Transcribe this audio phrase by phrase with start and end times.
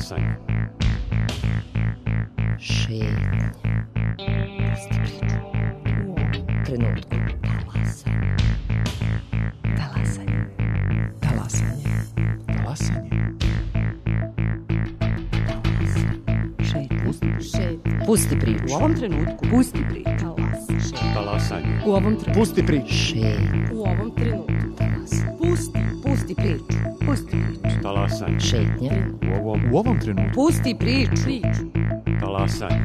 [0.00, 0.36] Talasanje.
[2.58, 3.52] Šetnja.
[4.70, 5.36] Pusti priču.
[6.06, 7.16] U ovom trenutku.
[7.42, 8.36] Talasanje.
[9.76, 10.44] Talasanje.
[11.20, 11.72] Talasanje.
[12.46, 13.10] Talasanje.
[16.62, 17.40] Šetnja.
[17.40, 18.06] Šet.
[18.06, 18.64] Pusti priču.
[18.72, 19.46] U ovom trenutku.
[19.50, 20.10] Pusti priču.
[20.20, 20.88] Talas.
[20.88, 21.14] Šet.
[21.14, 21.80] Talasanje.
[21.86, 22.32] U ovom trenutku.
[22.34, 22.94] Pusti priču.
[22.94, 23.70] Šetnja.
[23.72, 24.52] U ovom trenutku.
[24.78, 25.32] Talasanje.
[25.38, 25.78] Pusti.
[26.04, 26.78] Pusti priču.
[27.06, 27.49] Pusti priču.
[28.10, 28.40] Talasanje.
[28.40, 28.92] Šetnja.
[29.22, 30.34] U ovom U ovom trenutku.
[30.34, 31.12] Pusti priču.
[32.20, 32.84] Talasanje.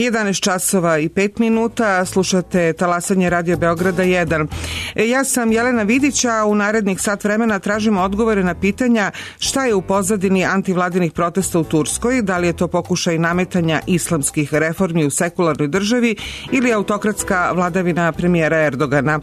[0.00, 4.46] 11 časova i 5 minuta, slušate Talasanje Radio Beograda 1.
[4.94, 9.64] E, Ja sam Jelena Vidića, a u narednih sat vremena tražimo odgovore na pitanja šta
[9.64, 15.04] je u pozadini antivladinih protesta u Turskoj, da li je to pokušaj nametanja islamskih reformi
[15.06, 16.16] u sekularnoj državi
[16.52, 19.20] ili autokratska vladavina premijera Erdogana.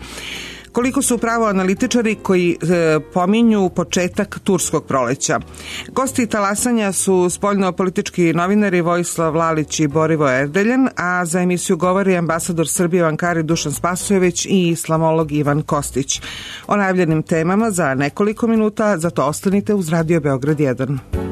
[0.77, 5.39] Koliko su pravo analitičari koji e, pominju početak turskog proleća.
[5.87, 12.67] Gosti talasanja su spoljno-politički novinari Vojislav Lalić i Borivo Erdeljan, a za emisiju govori ambasador
[12.67, 16.21] Srbije u Ankari Dušan Spasojević i islamolog Ivan Kostić.
[16.67, 21.26] O najavljenim temama za nekoliko minuta, zato ostanite uz Radio Beograd 1.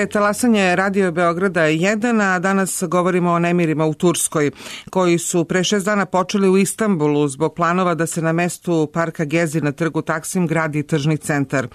[0.00, 4.50] je talasanje Radio Beograda 1, a danas govorimo o nemirima u Turskoj,
[4.90, 9.24] koji su pre šest dana počeli u Istanbulu zbog planova da se na mestu parka
[9.24, 11.68] Gezi na trgu Taksim gradi tržni centar.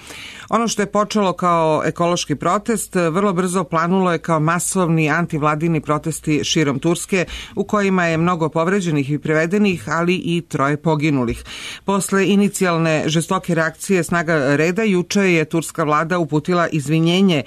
[0.50, 6.44] Ono što je počelo kao ekološki protest, vrlo brzo planulo je kao masovni antivladini protesti
[6.44, 7.26] širom Turske,
[7.56, 11.44] u kojima je mnogo povređenih i prevedenih, ali i troje poginulih.
[11.86, 17.44] Posle inicijalne žestoke reakcije snaga reda, juče je turska vlada uputila izvinjenje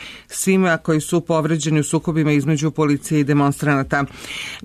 [0.68, 4.04] svima koji su povređeni u sukobima između policije i demonstranata.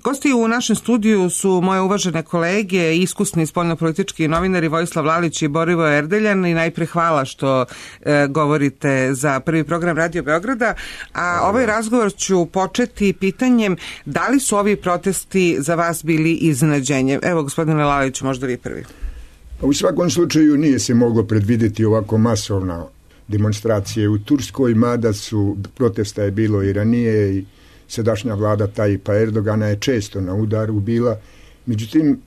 [0.04, 5.86] Gosti u našem studiju su moje uvažene kolege, iskusni spoljnopolitički novinari Vojislav Lalić i Borivo
[5.86, 10.74] Erdeljan i najpre hvala što e, govorite za prvi program Radio Beograda,
[11.12, 17.18] a ovaj razgovor ću početi pitanjem da li su ovi protesti za vas bili iznenađenje?
[17.22, 18.84] Evo, gospodine Lalić, možda vi prvi.
[19.62, 22.93] U svakom slučaju nije se moglo predvideti ovako masovna
[23.28, 27.44] demonstracije u Turskoj, mada su protesta je bilo i ranije i
[27.88, 31.18] sadašnja vlada Tajipa Erdogana je često na udaru bila.
[31.66, 32.20] Međutim,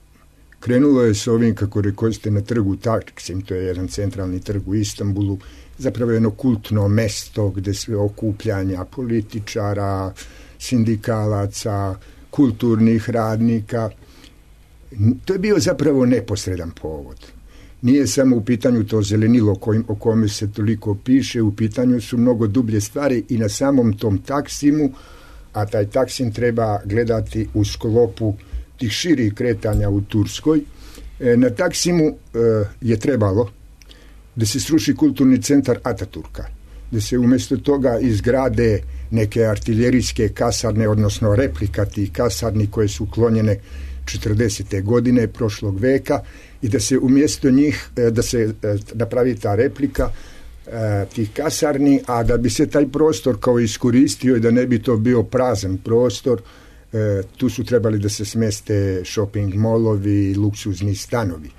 [0.60, 4.74] krenulo je s ovim, kako rekoste, na trgu Taksim, to je jedan centralni trg u
[4.74, 5.38] Istanbulu,
[5.78, 10.12] zapravo jedno kultno mesto gde sve okupljanja političara,
[10.58, 11.94] sindikalaca,
[12.30, 13.90] kulturnih radnika.
[15.24, 17.37] To je bio zapravo neposredan povod
[17.82, 22.18] nije samo u pitanju to zelenilo kojim, o kome se toliko piše, u pitanju su
[22.18, 24.90] mnogo dublje stvari i na samom tom taksimu,
[25.52, 28.34] a taj taksim treba gledati u sklopu
[28.78, 30.60] tih širih kretanja u Turskoj.
[31.20, 32.14] E, na taksimu e,
[32.80, 33.50] je trebalo
[34.36, 36.44] da se sruši kulturni centar Ataturka,
[36.90, 43.58] da se umesto toga izgrade neke artiljerijske kasarne, odnosno replika tih kasarni koje su uklonjene
[44.08, 44.82] 40.
[44.82, 46.20] godine prošlog veka
[46.62, 50.10] i da se umjesto njih, e, da se e, napravi ta replika
[50.66, 54.82] e, tih kasarni, a da bi se taj prostor kao iskoristio i da ne bi
[54.82, 56.42] to bio prazan prostor,
[57.36, 61.50] tu su trebali da se smeste shopping molovi, luksuzni stanovi.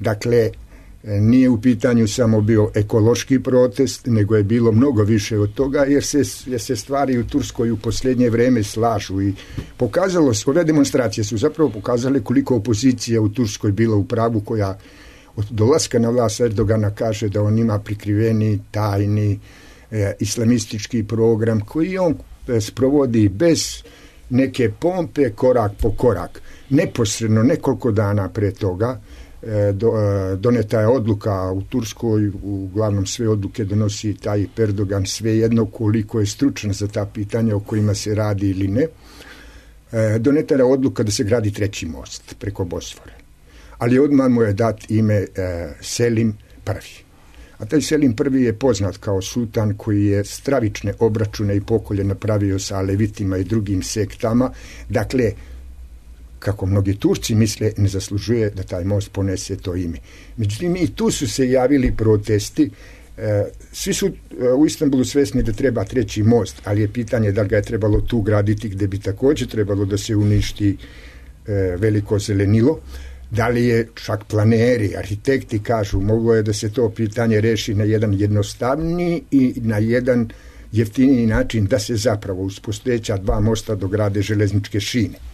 [0.00, 0.50] Dakle,
[1.04, 6.04] nije u pitanju samo bio ekološki protest, nego je bilo mnogo više od toga, jer
[6.04, 9.34] se, jer se stvari u Turskoj u posljednje vreme slažu i
[9.76, 14.78] pokazalo se, ove demonstracije su zapravo pokazale koliko opozicija u Turskoj bila u pravu koja
[15.36, 19.40] od dolaska na vlast Erdogana kaže da on ima prikriveni tajni
[19.90, 22.14] e, islamistički program koji on
[22.48, 23.82] e, sprovodi bez
[24.30, 26.42] neke pompe korak po korak.
[26.70, 29.00] Neposredno nekoliko dana pre toga
[29.72, 35.66] do, e, doneta je odluka u Turskoj, uglavnom sve odluke donosi taj Perdogan, sve jedno
[35.66, 38.86] koliko je stručan za ta pitanja o kojima se radi ili ne.
[39.92, 43.12] E, doneta je odluka da se gradi treći most preko Bosfore.
[43.78, 45.26] Ali odmah mu je dat ime
[45.80, 47.04] Selim prvi.
[47.58, 52.58] A taj Selim prvi je poznat kao sultan koji je stravične obračune i pokolje napravio
[52.58, 54.50] sa alevitima i drugim sektama.
[54.88, 55.32] Dakle,
[56.44, 59.98] kako mnogi Turci misle, ne zaslužuje da taj most ponese to ime.
[60.36, 62.70] Međutim, i tu su se javili protesti,
[63.18, 67.44] e, svi su e, u Istanbulu svesni da treba treći most, ali je pitanje da
[67.44, 72.78] ga je trebalo tu graditi gde bi takođe trebalo da se uništi e, veliko zelenilo,
[73.30, 77.84] da li je čak planeri, arhitekti kažu, moglo je da se to pitanje reši na
[77.84, 80.28] jedan jednostavniji i na jedan
[80.72, 85.33] jeftiniji način da se zapravo uz postojeća dva mosta dograde železničke šine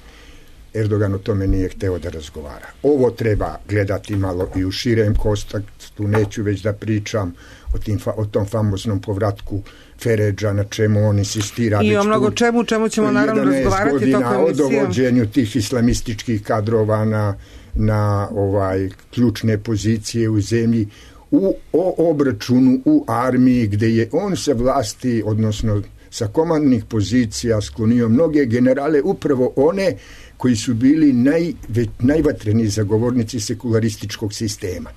[0.75, 2.67] Erdogan o tome nije hteo da razgovara.
[2.83, 7.35] Ovo treba gledati malo i u širem kontaktu, neću već da pričam
[7.75, 9.62] o, tim, o tom famoznom povratku
[10.03, 11.81] Feređa, na čemu on insistira.
[11.83, 14.65] I o mnogo čemu, čemu ćemo naravno razgovarati tokom emisije.
[14.65, 17.35] o dovođenju tih islamističkih kadrova na,
[17.75, 20.89] na ovaj ključne pozicije u zemlji,
[21.31, 28.09] u o obračunu u armiji gde je on sa vlasti, odnosno sa komandnih pozicija sklonio
[28.09, 29.97] mnoge generale, upravo one
[30.40, 31.52] koji su bili naj,
[31.99, 34.90] najvatreni zagovornici sekularističkog sistema.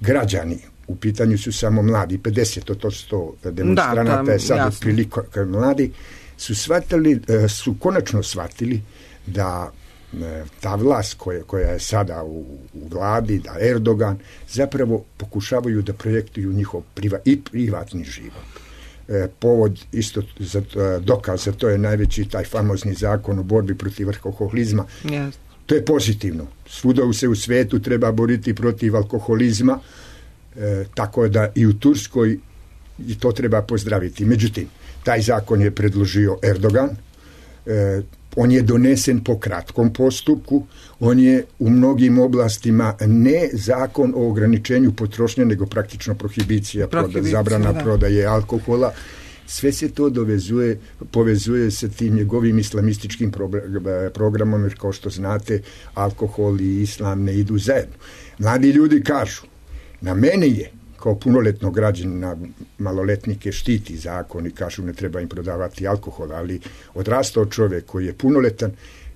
[0.00, 5.92] Građani, u pitanju su samo mladi, 50 od 100 demonstranata da, je sad otprilike mladi,
[6.36, 8.82] su shvatili, e, su konačno shvatili
[9.26, 9.70] da
[10.12, 12.40] e, ta vlast koja, koja je sada u,
[12.74, 14.18] u vladi, da Erdogan,
[14.48, 18.61] zapravo pokušavaju da projektuju njihov priva, i privatni život
[19.38, 24.08] povod isto za e, dokaz za to je najveći taj famozni zakon o borbi protiv
[24.08, 24.86] alkoholizma.
[25.04, 25.32] Yes.
[25.66, 26.46] To je pozitivno.
[26.66, 29.78] Svuda se u svetu treba boriti protiv alkoholizma,
[30.56, 32.38] e, tako da i u Turskoj
[33.06, 34.24] i to treba pozdraviti.
[34.24, 34.68] Međutim,
[35.04, 36.90] taj zakon je predložio Erdogan,
[37.66, 38.02] e,
[38.36, 40.66] on je donesen po kratkom postupku,
[41.00, 47.30] on je u mnogim oblastima ne zakon o ograničenju potrošnje, nego praktično prohibicija, prohibicija proda,
[47.30, 47.80] zabrana da.
[47.80, 48.92] prodaje alkohola.
[49.46, 53.32] sve se to dovezuje, povezuje sa tim njegovim islamističkim
[54.14, 55.62] programom, jer kao što znate,
[55.94, 57.94] alkohol i islam ne idu zajedno.
[58.38, 59.42] Mladi ljudi kažu,
[60.00, 60.70] na mene je,
[61.02, 62.36] kao punoletno građanina
[62.78, 66.60] maloletnike štiti zakon i kažu ne treba im prodavati alkohol, ali
[66.94, 68.72] odrastao čovek koji je punoletan,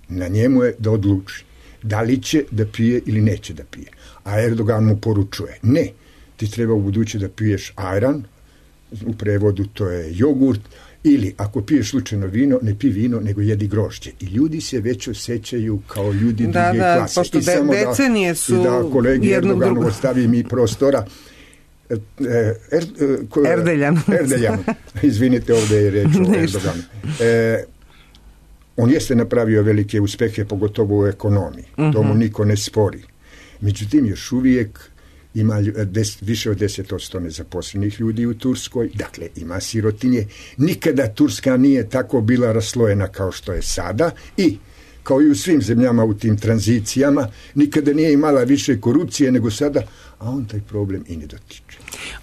[0.08, 1.44] na njemu je da odluči
[1.82, 3.86] da li će da pije ili neće da pije.
[4.24, 5.88] A Erdogan mu poručuje, ne,
[6.36, 8.24] ti treba u buduće da piješ ajran,
[9.06, 10.60] u prevodu to je jogurt,
[11.04, 14.10] ili ako piješ slučajno vino, ne pi vino, nego jedi grožđe.
[14.20, 17.20] I ljudi se već osjećaju kao ljudi da, druge da, klase.
[17.20, 21.06] Pošto I samo de, decenije su I da kolegi Erdoganu ostavi mi prostora,
[21.90, 22.84] Er, er,
[23.30, 24.00] ko, Erdeljan.
[24.20, 24.64] Erdeljan.
[25.02, 26.82] Izvinite, ovde je reč o Erdoganu.
[27.20, 27.64] E,
[28.76, 31.64] on jeste napravio velike uspehe, pogotovo u ekonomiji.
[31.76, 31.92] Uh -huh.
[31.92, 33.02] To mu niko ne spori.
[33.60, 34.80] Međutim, još uvijek
[35.34, 40.26] ima des, više od 10% nezaposlenih ljudi u Turskoj, dakle ima sirotinje.
[40.56, 44.58] Nikada Turska nije tako bila raslojena kao što je sada i
[45.02, 49.82] kao i u svim zemljama u tim tranzicijama, nikada nije imala više korupcije nego sada,
[50.18, 51.62] a on taj problem i ne dotiče.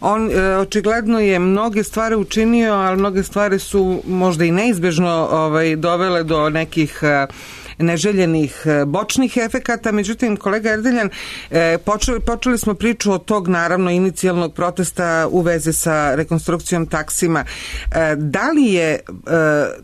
[0.02, 5.76] On e, očigledno je mnoge stvari učinio, ali mnoge stvari su možda i neizbežno ovaj,
[5.76, 7.28] dovele do nekih e,
[7.78, 9.92] neželjenih e, bočnih efekata.
[9.92, 11.10] Međutim, kolega Erdeljan,
[11.52, 17.46] e, počeli, počeli smo priču od tog, naravno, inicijalnog protesta u veze sa rekonstrukcijom taksima.
[17.92, 19.00] E, da li je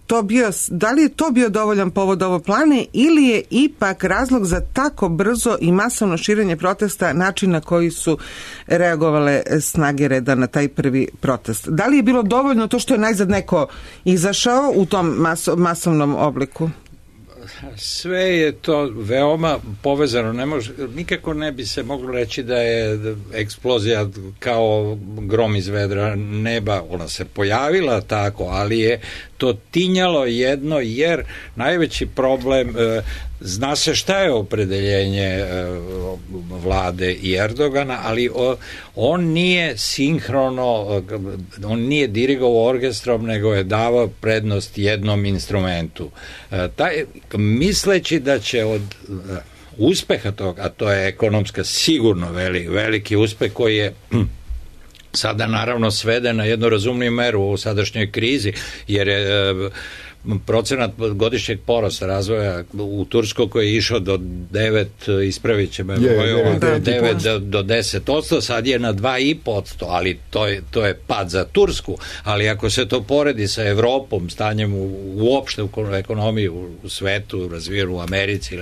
[0.07, 4.45] to bio, da li je to bio dovoljan povod ovo plane ili je ipak razlog
[4.45, 8.17] za tako brzo i masovno širenje protesta način na koji su
[8.67, 11.69] reagovale snage reda na taj prvi protest?
[11.69, 13.67] Da li je bilo dovoljno to što je najzad neko
[14.05, 16.69] izašao u tom maso, masovnom obliku?
[17.77, 20.33] Sve je to veoma povezano.
[20.33, 24.07] Ne može, nikako ne bi se moglo reći da je eksplozija
[24.39, 26.83] kao grom iz vedra neba.
[26.89, 29.01] Ona se pojavila tako, ali je
[29.39, 31.23] to tinjalo jedno jer
[31.55, 33.01] najveći problem e,
[33.39, 35.45] zna se šta je opredeljenje e,
[36.49, 38.29] vlade i Erdogana, ali
[38.95, 41.01] on nije sinhrono,
[41.63, 46.09] on nije dirigovao orkestrom, nego je davao prednost jednom instrumentu.
[46.51, 48.81] E, taj, misleći da će od
[49.77, 53.93] uspeha toga, a to je ekonomska sigurno veli, veliki uspeh koji je
[55.13, 58.53] sada naravno svede na jednu razumniju meru u sadašnjoj krizi,
[58.87, 59.53] jer je
[60.45, 65.99] procenat godišnjeg porasta razvoja u Turskoj koji je išao do 9, ispravit će me je,
[66.01, 70.99] je, da, 9 do, do 10%, sad je na 2,5%, ali to je, to je
[71.07, 76.49] pad za Tursku, ali ako se to poredi sa Evropom, stanjem u, uopšte u ekonomiji
[76.49, 78.55] u, u svetu, razvijenu u Americi,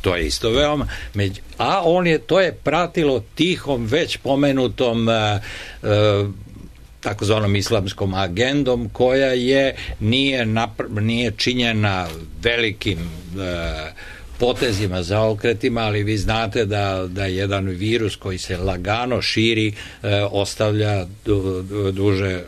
[0.00, 5.14] to je isto veoma, među, a on je, to je pratilo tihom već pomenutom uh,
[5.82, 6.30] uh,
[7.00, 12.06] takozvanom islamskom agendom koja je nije, napr nije činjena
[12.42, 13.92] velikim e,
[14.38, 19.74] potezima, zaokretima, ali vi znate da, da jedan virus koji se lagano širi e,
[20.30, 22.44] ostavlja du, du, duže e,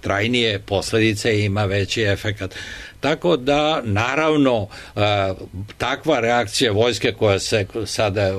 [0.00, 2.54] trajnije posledice i ima veći efekat.
[3.02, 5.00] Tako da, naravno, e,
[5.78, 8.30] takva reakcija vojske koja se sada,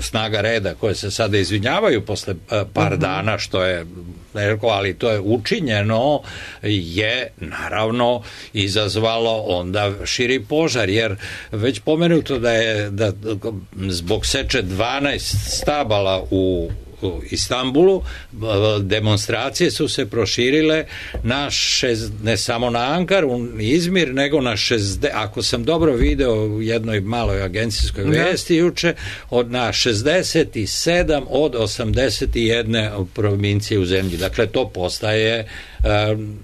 [0.00, 3.00] snaga reda, koje se sada izvinjavaju posle e, par mhm.
[3.00, 3.86] dana, što je
[4.34, 6.20] rekao, ali to je učinjeno,
[6.62, 11.16] je naravno izazvalo onda širi požar, jer
[11.52, 13.12] već pomenuto da je da
[13.88, 16.70] zbog seče 12 stabala u
[17.02, 18.02] u Istanbulu
[18.80, 20.84] demonstracije su se proširile
[21.22, 26.34] na šez, ne samo na Ankar, u Izmir, nego na 60, ako sam dobro video
[26.34, 28.94] u jednoj maloj agencijskoj vesti juče,
[29.30, 34.16] od na 67 od 81 provincije u zemlji.
[34.16, 35.48] Dakle, to postaje
[36.12, 36.38] um,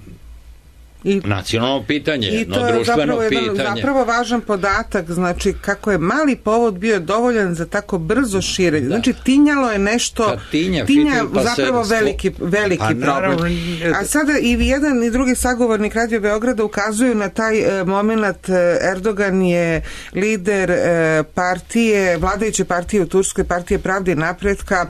[1.04, 3.46] I, nacionalno pitanje, i to je društveno zapravo pitanje.
[3.46, 8.86] Jedan, zapravo važan podatak, znači kako je mali povod bio dovoljan za tako brzo širenje.
[8.86, 8.94] Da.
[8.94, 13.36] Znači tinjalo je nešto, Kad tinja, tinja fitil, pa zapravo se, veliki, veliki a, naravno,
[13.36, 13.94] problem.
[14.00, 18.78] A sada i jedan i drugi sagovornik Radio Beograda ukazuju na taj e, moment e,
[18.92, 19.82] Erdogan je
[20.14, 24.86] lider e, partije, vladajuće partije u Turskoj, partije pravde i napretka.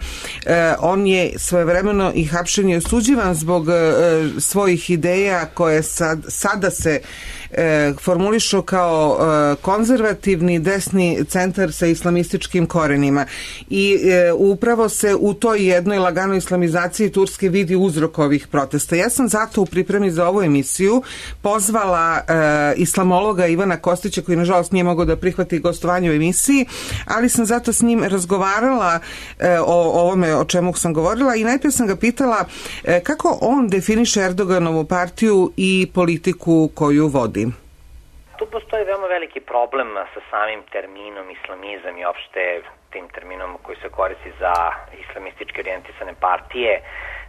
[0.46, 3.72] E, on je svojevremeno i hapšen je osuđivan zbog e,
[4.38, 7.02] svojih ideja koje sad, sada se
[7.50, 13.26] e, formulišu kao e, konzervativni desni centar sa islamističkim korenima
[13.70, 18.96] i e, upravo se u toj jednoj laganoj islamizaciji Turske vidi uzrok ovih protesta.
[18.96, 21.02] Ja sam zato u pripremi za ovu emisiju
[21.42, 26.66] pozvala e, islamologa Ivana Kostića koji nažalost nije mogao da prihvati gostovanje u emisiji,
[27.04, 29.00] ali sam zato s njim razgovarala
[29.38, 32.44] e, o ovome o čemu sam govorila i najprije sam ga pitala
[32.84, 37.47] e, kako on definiše Erdoganovu partiju i politiku koju vodi.
[38.38, 43.88] Tu postoji veoma veliki problem sa samim terminom islamizam i opšte tim terminom koji se
[43.88, 44.52] koristi za
[44.98, 46.82] islamistički orijentisane partije,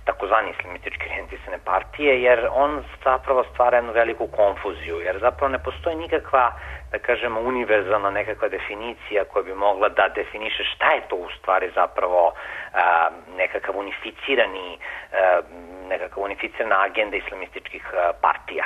[0.06, 5.96] takozvani islamistički orijentisane partije, jer on zapravo stvara jednu veliku konfuziju, jer zapravo ne postoji
[5.96, 6.52] nikakva,
[6.92, 11.72] da kažemo, univerzalna nekakva definicija koja bi mogla da definiše šta je to u stvari
[11.76, 12.34] zapravo
[12.74, 15.42] a, nekakav unificirani, a,
[15.88, 18.66] nekakav unificirana agenda islamističkih a, partija.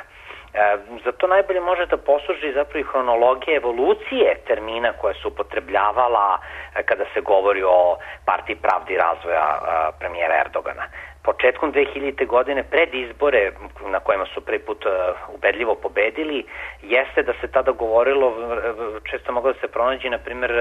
[0.53, 6.37] E, za to najbolje može da posluži zapravo i hronologija evolucije termina koja se upotrebljavala
[6.75, 10.85] e, kada se govori o partiji pravdi razvoja e, premijera Erdogana
[11.23, 12.27] početkom 2000.
[12.27, 13.51] godine pred izbore
[13.85, 14.85] na kojima su prvi put
[15.35, 16.45] ubedljivo pobedili
[16.81, 18.27] jeste da se tada govorilo
[19.09, 20.51] često moglo da se pronađe na primjer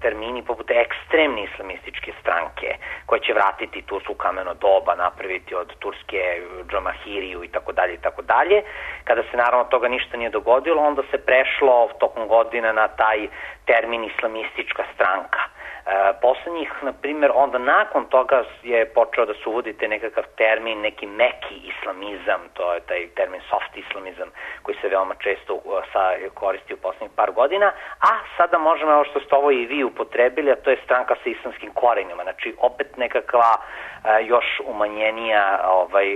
[0.00, 2.68] termini poput ekstremne islamističke stranke
[3.06, 8.22] koje će vratiti Tursku kameno doba napraviti od Turske Džamahiriju i tako dalje i tako
[8.22, 8.62] dalje
[9.04, 13.28] kada se naravno toga ništa nije dogodilo onda se prešlo tokom godina na taj
[13.66, 15.40] termin islamistička stranka
[15.86, 21.06] E, poslednjih, na primjer, onda nakon toga je počeo da se uvodite nekakav termin, neki
[21.06, 24.28] meki islamizam, to je taj termin soft islamizam
[24.62, 25.62] koji se veoma često uh,
[25.92, 29.84] sa, koristi u poslednjih par godina, a sada možemo, evo što ste ovo i vi
[29.84, 36.06] upotrebili, a to je stranka sa islamskim korenima, znači opet nekakva uh, još umanjenija ovaj,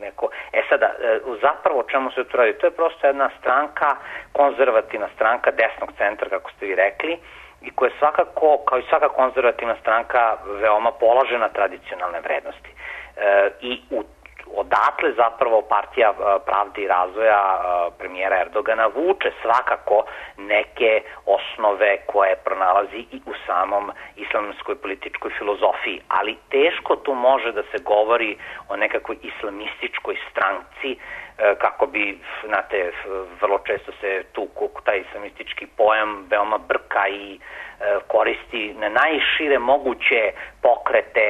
[0.00, 0.28] neko...
[0.52, 0.94] E sada,
[1.42, 2.58] zapravo čemu se to radi?
[2.58, 3.96] To je prosto jedna stranka,
[4.32, 7.18] konzervativna stranka desnog centra, kako ste vi rekli,
[7.62, 12.70] i koja svakako, kao i svaka konzervativna stranka, veoma položena tradicionalne vrednosti.
[13.16, 14.04] E, I u
[14.56, 16.14] odatle zapravo partija e,
[16.46, 20.04] pravde i razvoja e, premijera Erdogana vuče svakako
[20.36, 27.62] neke osnove koje pronalazi i u samom islamskoj političkoj filozofiji, ali teško tu može da
[27.62, 30.98] se govori o nekakvoj islamističkoj stranci
[31.58, 32.92] kako bi, znate,
[33.40, 34.48] vrlo često se tu
[34.84, 37.38] taj islamistički pojam veoma brka i e,
[38.08, 40.20] koristi na najšire moguće
[40.62, 41.26] pokrete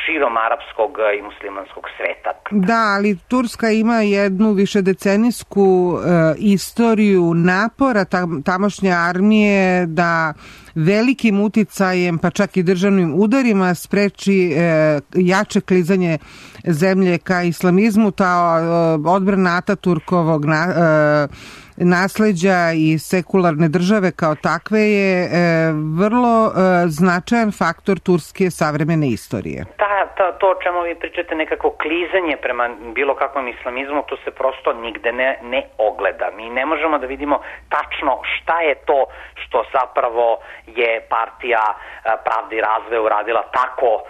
[0.00, 2.30] širom arapskog i muslimanskog sveta.
[2.50, 5.98] Da, ali Turska ima jednu višedecenijsku e,
[6.38, 10.34] istoriju napora tam, tamošnje armije da
[10.74, 16.18] velikim uticajem, pa čak i državnim udarima spreči e, jače klizanje
[16.64, 18.64] zemlje ka islamizmu, ta e,
[19.10, 21.28] odbrana Ataturkovog na, e,
[21.76, 29.64] nasleđa i sekularne države kao takve je e, vrlo e, značajan faktor turske savremene istorije.
[29.64, 34.30] Ta, ta, to o čemu vi pričate, nekako klizanje prema bilo kakvom islamizmu, to se
[34.30, 36.30] prosto nigde ne, ne ogleda.
[36.36, 42.56] Mi ne možemo da vidimo tačno šta je to što zapravo je partija e, pravde
[42.56, 44.02] i razvoja uradila tako,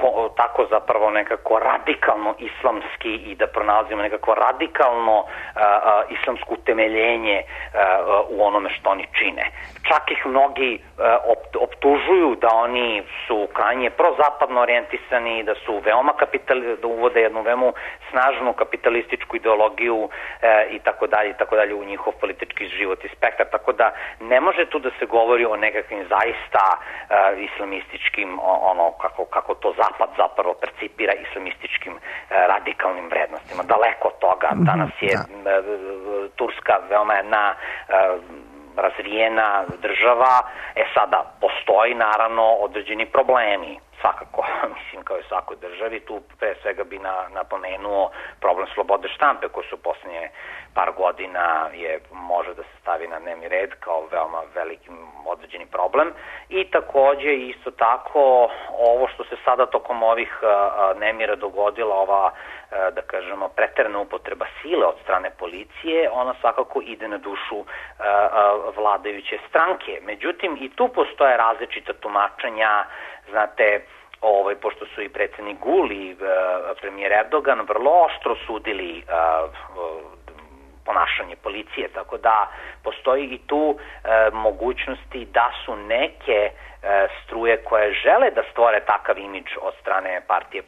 [0.00, 5.24] ko, tako zapravo nekako radikalno islamski i da pronalazimo nekako radikalno
[6.10, 9.50] islamsku temelje poverenje uh, u onome što oni čine.
[9.88, 10.80] Čak ih mnogi
[11.60, 17.72] optužuju da oni su krajnje prozapadno orijentisani, da su veoma kapitali, da uvode jednu veoma
[18.10, 20.10] snažnu kapitalističku ideologiju uh,
[20.70, 24.40] i tako dalje i tako dalje u njihov politički život i spektar, tako da ne
[24.40, 30.10] može tu da se govori o nekakvim zaista uh, islamističkim ono kako kako to zapad
[30.16, 33.62] zapravo percipira islamističkim uh, radikalnim vrednostima.
[33.62, 34.48] Daleko od toga.
[34.54, 35.62] Mhm, Danas je da.
[36.36, 40.34] Turska veoma jedna uh, razvijena država,
[40.74, 44.44] e sada postoji naravno određeni problemi svakako,
[44.76, 49.66] mislim kao i svakoj državi, tu pre svega bi na, napomenuo problem slobode štampe koji
[49.66, 50.30] su poslednje
[50.74, 54.90] par godina je može da se stavi na dnevni red kao veoma veliki
[55.26, 56.12] određeni problem.
[56.48, 60.40] I takođe isto tako ovo što se sada tokom ovih
[60.96, 62.30] nemira dogodila ova
[62.70, 67.64] da kažemo preterna upotreba sile od strane policije ona svakako ide na dušu
[68.76, 70.00] vladajuće stranke.
[70.02, 72.84] Međutim i tu postoje različita tumačenja
[73.30, 73.84] znate
[74.20, 76.18] ovaj, pošto su i predsednik Gul i uh,
[76.80, 80.16] premijer Erdogan vrlo oštro sudili uh,
[80.86, 82.50] ponašanje policije, tako da
[82.82, 86.50] postoji i tu e, mogućnosti da su neke
[87.24, 90.66] struje koje žele da stvore takav imidž od strane partije e,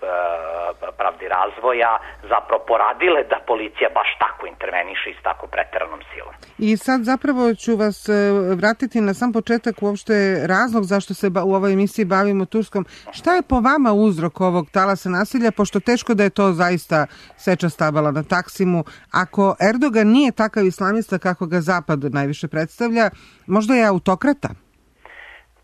[0.99, 6.35] pravdi razvoja zapravo poradile da policija baš tako interveniše i s tako preteranom silom.
[6.59, 8.13] I sad zapravo ću vas e,
[8.61, 10.15] vratiti na sam početak uopšte
[10.47, 12.87] razlog zašto se u ovoj emisiji bavimo Turskom.
[13.13, 17.69] Šta je po vama uzrok ovog talasa nasilja, pošto teško da je to zaista seča
[17.69, 18.85] stabala na Taksimu.
[19.13, 23.11] Ako Erdogan nije takav islamista kako ga Zapad najviše predstavlja,
[23.47, 24.68] možda je autokrata?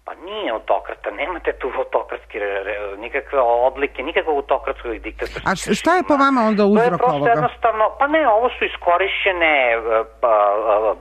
[0.07, 5.91] Pa nije autokrata, nemate tu autokratske re- re- nikakve odlike, nikakvog autokratskog diktatorskog A šta
[5.97, 7.31] je po vama onda To je uzrok prosto ovoga?
[7.31, 9.79] jednostavno, pa ne, ovo su iskorišćene e,
[10.23, 10.33] pa,
[10.73, 10.95] e,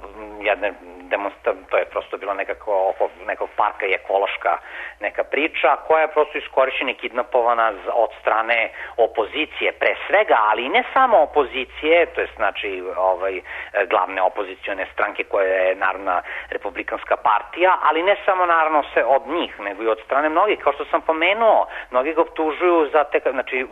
[0.50, 0.70] jedne
[1.10, 4.58] demonstra, to je prosto bilo nekako oko nekog parka i ekološka
[5.00, 10.70] neka priča koja je prosto iskorišćena i kidnapovana od strane opozicije pre svega, ali i
[10.70, 13.42] ne samo opozicije, to je znači ovaj,
[13.89, 19.60] glavne opozicione stranke koje je Narodna republikanska partija, ali ne samo naravno se od njih,
[19.60, 23.66] nego i od strane mnogih, kao što sam pomenuo, mnogi ga optužuju za te, znači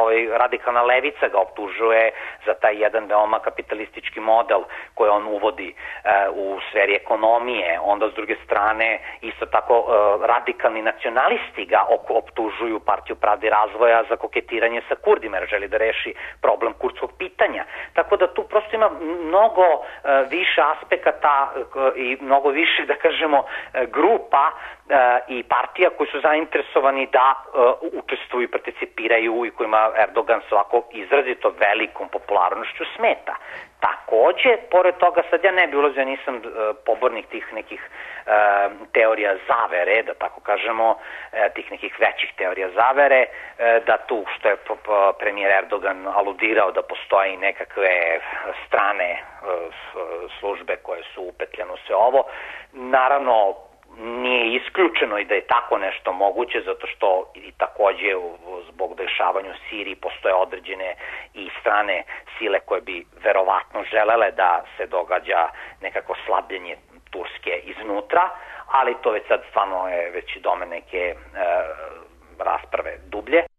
[0.00, 2.10] ovaj, radikalna levica ga optužuje
[2.46, 4.60] za taj jedan veoma kapitalistički model
[4.94, 5.74] koji on uvodi
[6.04, 6.28] e,
[6.70, 9.86] sferi ekonomije, onda s druge strane isto tako e,
[10.26, 16.14] radikalni nacionalisti ga optužuju partiju pravde razvoja za koketiranje sa Kurdima jer želi da reši
[16.42, 17.64] problem kurdskog pitanja.
[17.92, 18.90] Tako da tu prosto ima
[19.26, 19.80] mnogo e,
[20.30, 21.60] više aspekata e,
[21.96, 24.50] i mnogo više, da kažemo, e, grupa
[25.28, 27.58] i partija koji su zainteresovani da e,
[27.92, 33.34] učestvuju i participiraju i kojima Erdogan s ovako izrazito velikom popularnošću smeta.
[33.80, 36.40] Takođe, pored toga, sad ja ne bi ulazio, nisam e,
[36.86, 38.30] pobornik tih nekih e,
[38.92, 40.98] teorija zavere, da tako kažemo,
[41.54, 43.26] tih nekih većih teorija zavere,
[43.86, 44.56] da tu što je
[45.18, 48.20] premijer Erdogan aludirao da postoji nekakve
[48.66, 49.22] strane
[50.40, 52.24] službe koje su upetljene u sve ovo,
[52.72, 53.54] naravno
[54.00, 58.12] nije isključeno i da je tako nešto moguće zato što i takođe
[58.68, 60.94] zbog dešavanja u Siriji postoje određene
[61.34, 62.02] i strane
[62.38, 65.48] sile koje bi verovatno želele da se događa
[65.80, 66.76] nekako slabljenje
[67.10, 68.30] Turske iznutra,
[68.66, 71.14] ali to već sad stvarno je već domen neke e,
[72.38, 73.49] rasprave dublje.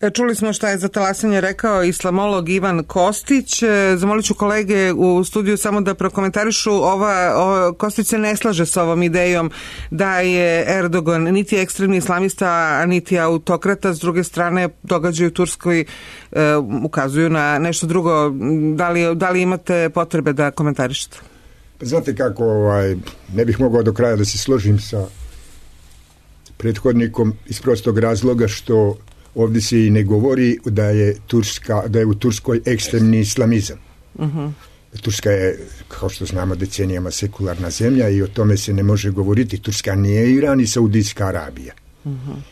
[0.00, 3.62] E, Čuli smo šta je za talasanje rekao islamolog Ivan Kostić.
[3.62, 6.70] E, Zamolit ću kolege u studiju samo da prokomentarišu.
[6.70, 9.50] Ova, ova, Kostić se ne slaže sa ovom idejom
[9.90, 13.94] da je Erdogan niti ekstremni islamista, niti autokrata.
[13.94, 15.86] S druge strane, događaju u Turskoj e,
[16.84, 18.32] ukazuju na nešto drugo.
[18.74, 21.18] Da li, da li imate potrebe da komentarišete?
[21.78, 22.96] Pa znate kako, ovaj,
[23.34, 25.06] ne bih mogao do kraja da se složim sa
[26.56, 28.96] prethodnikom iz prostog razloga što
[29.34, 33.78] ovdje se i ne govori da je Turska, da je u Turskoj ekstremni islamizam.
[35.00, 39.58] Turska je, kao što znamo, decenijama sekularna zemlja i o tome se ne može govoriti.
[39.58, 41.74] Turska nije Iran i Saudijska Arabija.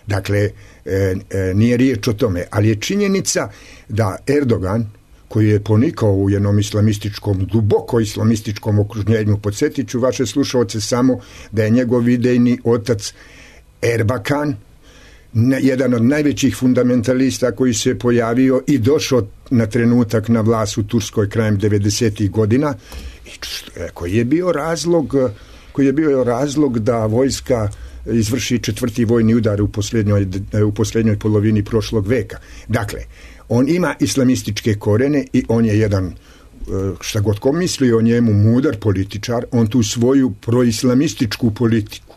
[0.06, 0.50] Dakle,
[0.84, 3.50] e, e, nije riječ o tome, ali je činjenica
[3.88, 4.90] da Erdogan,
[5.28, 11.20] koji je ponikao u jednom islamističkom, duboko islamističkom okruženju, podsjetit ću vaše slušalce samo
[11.52, 13.14] da je njegov idejni otac
[13.82, 14.56] Erbakan,
[15.60, 21.28] jedan od najvećih fundamentalista koji se pojavio i došao na trenutak na vlast u Turskoj
[21.28, 22.30] krajem 90.
[22.30, 22.74] godina
[23.26, 23.30] i
[23.94, 25.14] koji je bio razlog
[25.72, 27.68] koji je bio razlog da vojska
[28.06, 30.26] izvrši četvrti vojni udar u posljednjoj,
[30.66, 32.38] u posljednjoj polovini prošlog veka.
[32.68, 33.00] Dakle,
[33.48, 36.12] on ima islamističke korene i on je jedan e,
[37.00, 42.11] šta god ko misli o njemu mudar političar, on tu svoju proislamističku politiku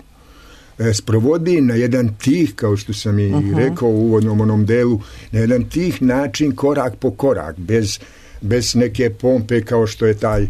[0.94, 5.70] sprovodi na jedan tih, kao što sam i rekao u uvodnom onom delu, na jedan
[5.70, 8.00] tih način korak po korak, bez,
[8.42, 10.48] bez neke pompe kao što je taj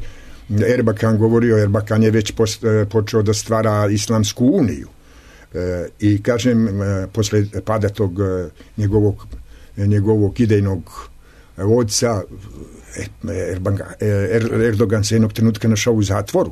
[0.50, 4.88] Erbakan govorio, Erbakan je već post, e, počeo da stvara islamsku uniju.
[5.54, 9.28] E, I kažem, e, posle pada tog e, njegovog,
[9.78, 11.10] njegovog idejnog
[11.58, 11.62] e,
[14.00, 16.52] e, Er- Erdogan se jednog trenutka našao u zatvoru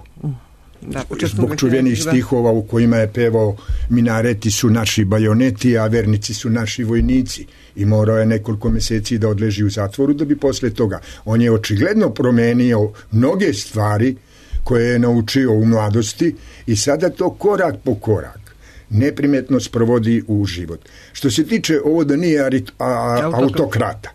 [0.87, 2.11] Da, zbog 2000, čuvenih da.
[2.11, 3.55] stihova u kojima je pevao
[3.89, 7.45] minareti su naši bajoneti, a vernici su naši vojnici.
[7.75, 10.99] I morao je nekoliko meseci da odleži u zatvoru da bi posle toga.
[11.25, 14.15] On je očigledno promenio mnoge stvari
[14.63, 18.43] koje je naučio u mladosti i sada to korak po korak
[18.89, 20.79] neprimetno sprovodi u život.
[21.13, 23.41] Što se tiče ovo da nije arit, a, a, Autokrat.
[23.43, 24.09] autokrata,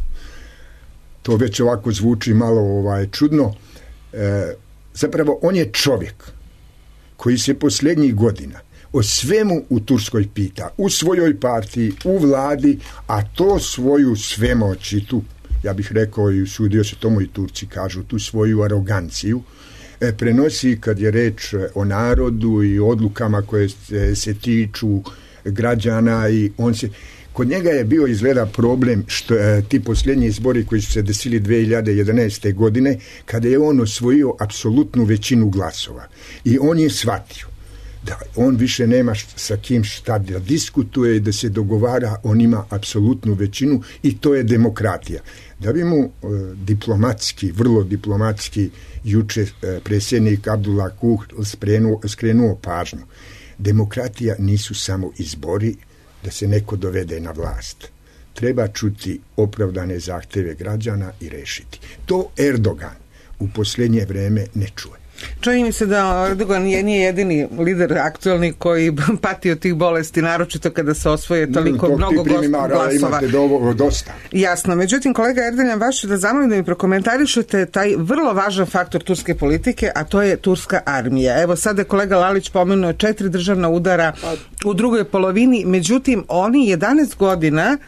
[1.22, 3.54] to već ovako zvuči malo ovaj čudno.
[4.12, 4.54] E,
[4.94, 6.38] zapravo on je čovjek
[7.18, 8.61] koji se posljednjih godina
[8.92, 15.07] o svemu u Turskoj pita, u svojoj partiji, u vladi, a to svoju svemoć i
[15.07, 15.22] tu,
[15.62, 19.42] ja bih rekao i usudio se tomu i Turci kažu, tu svoju aroganciju,
[20.00, 25.02] e, prenosi kad je reč o narodu i odlukama koje se, se tiču
[25.44, 26.88] građana i on se
[27.38, 31.40] kod njega je bio izgleda problem što e, ti posljednji izbori koji su se desili
[31.40, 32.55] 2011.
[32.55, 36.09] godine kada je on osvojio apsolutnu većinu glasova
[36.44, 37.46] i on je shvatio
[38.03, 42.64] da on više nema sa kim šta da diskutuje i da se dogovara, on ima
[42.70, 45.22] apsolutnu većinu i to je demokratija.
[45.59, 46.11] Da bi mu e,
[46.55, 48.70] diplomatski, vrlo diplomatski
[49.05, 53.03] juče e, predsjednik Abdullah Kuh skrenuo, skrenuo pažnju.
[53.59, 55.77] Demokratija nisu samo izbori
[56.24, 57.88] da se neko dovede na vlast.
[58.35, 61.81] Treba čuti opravdane zahteve građana i rešiti.
[62.07, 62.96] To Erdogan
[63.38, 65.08] u posljednje vreme ne čuje.
[65.40, 70.22] Čini mi se da Erdogan je, nije jedini lider aktualni koji pati od tih bolesti,
[70.22, 72.94] naročito kada se osvoje toliko Tog mnogo ti primjera glasova.
[72.94, 74.12] imate dovo, dosta.
[74.33, 79.35] Jasno, međutim kolega Erdeljan, vaš da zamolim da mi prokomentarišete taj vrlo važan faktor turske
[79.35, 81.42] politike, a to je turska armija.
[81.42, 84.12] Evo sada je kolega Lalić pomenuo četiri državna udara
[84.64, 87.78] u drugoj polovini, međutim oni 11 godina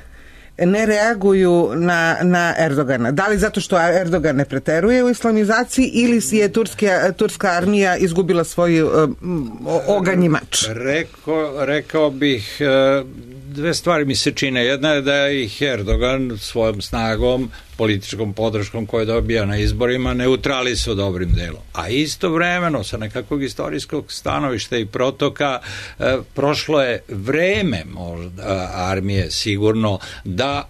[0.67, 3.13] ne reaguju na, na Erdogana.
[3.13, 8.45] Da li zato što Erdogan ne preteruje u islamizaciji ili je turska, turska armija izgubila
[8.45, 10.67] svoj um, oganji mač?
[10.69, 13.03] Rekao, rekao bih e,
[13.51, 14.65] dve stvari mi se čine.
[14.65, 21.33] Jedna je da ih Erdogan svojom snagom, političkom podrškom koje dobija na izborima neutralisao dobrim
[21.33, 21.63] delom.
[21.73, 25.61] A istovremeno sa nekakvog istorijskog stanovišta i protoka
[25.99, 30.69] e, prošlo je vreme možda armije sigurno da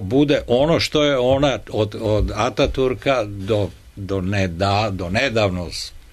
[0.00, 5.68] bude ono što je ona od, od Ataturka do do ne da do nedavno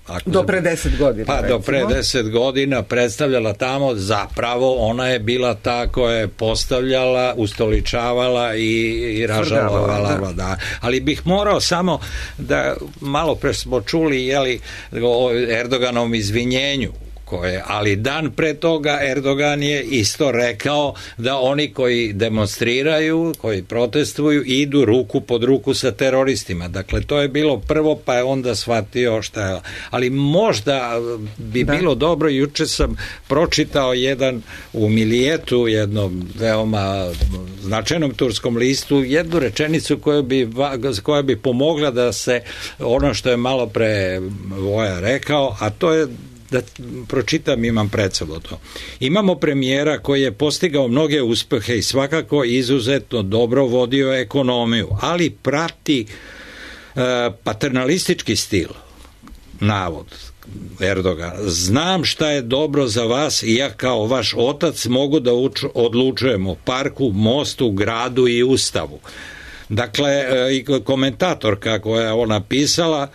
[0.07, 1.25] ako Do pre 10 godina.
[1.25, 2.23] Pa do pre recimo.
[2.23, 8.69] 10 godina predstavljala tamo, zapravo ona je bila ta koja je postavljala, ustoličavala i,
[9.17, 10.09] i ražalovala.
[10.09, 10.57] Svrgavala, Da.
[10.79, 11.99] Ali bih morao samo
[12.37, 14.59] da malo pre smo čuli jeli,
[14.91, 16.91] o Erdoganovom izvinjenju
[17.31, 24.43] koje, ali dan pre toga Erdogan je isto rekao da oni koji demonstriraju, koji protestuju,
[24.45, 26.67] idu ruku pod ruku sa teroristima.
[26.67, 29.59] Dakle, to je bilo prvo, pa je onda shvatio šta je.
[29.89, 30.99] Ali možda
[31.37, 31.73] bi Da.
[31.73, 34.41] bilo dobro, juče sam pročitao jedan
[34.73, 37.07] u Milijetu, jednom veoma
[37.61, 40.49] značajnom turskom listu, jednu rečenicu koja bi,
[41.03, 42.41] koja bi pomogla da se
[42.79, 46.07] ono što je malo pre Voja rekao, a to je
[46.51, 46.61] da
[47.07, 48.59] pročitam, imam pred sobom to.
[48.99, 56.05] Imamo premijera koji je postigao mnoge uspehe i svakako izuzetno dobro vodio ekonomiju, ali prati
[56.95, 58.69] e, paternalistički stil,
[59.59, 60.05] navod
[60.79, 61.31] Erdogan.
[61.39, 66.47] Znam šta je dobro za vas i ja kao vaš otac mogu da uču, odlučujem
[66.47, 68.99] o parku, mostu, gradu i ustavu.
[69.69, 73.07] Dakle, e, i komentatorka koja je ona pisala,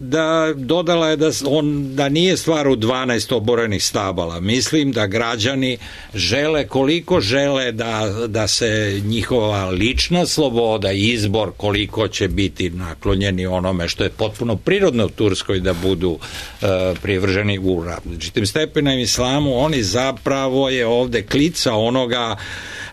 [0.00, 4.40] da dodala je da on da nije stvar u 12 oborenih stabala.
[4.40, 5.78] Mislim da građani
[6.14, 13.88] žele koliko žele da, da se njihova lična sloboda izbor koliko će biti naklonjeni onome
[13.88, 16.18] što je potpuno prirodno u Turskoj da budu
[16.62, 16.66] e,
[17.02, 22.36] privrženi u različitim stepenom islamu, oni zapravo je ovde klica onoga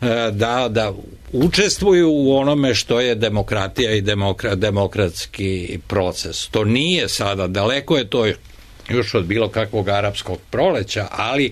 [0.01, 0.93] e, da, da
[1.33, 6.47] učestvuju u onome što je demokratija i demokra, demokratski proces.
[6.47, 8.25] To nije sada, daleko je to
[8.89, 11.51] još od bilo kakvog arapskog proleća, ali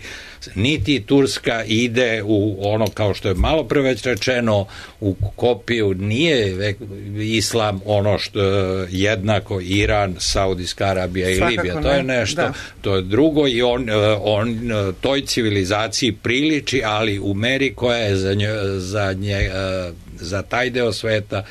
[0.55, 4.65] niti Turska ide u ono kao što je malo pre već rečeno
[4.99, 6.75] u kopiju nije
[7.17, 11.81] islam ono što je jednako Iran, Saudijska Arabija i Svakako Libija.
[11.81, 12.53] To je ne, nešto da.
[12.81, 17.97] to je drugo i on, e, on e, toj civilizaciji priliči, ali u meri koja
[17.97, 21.43] je za, nje, za, nje, e, za taj deo sveta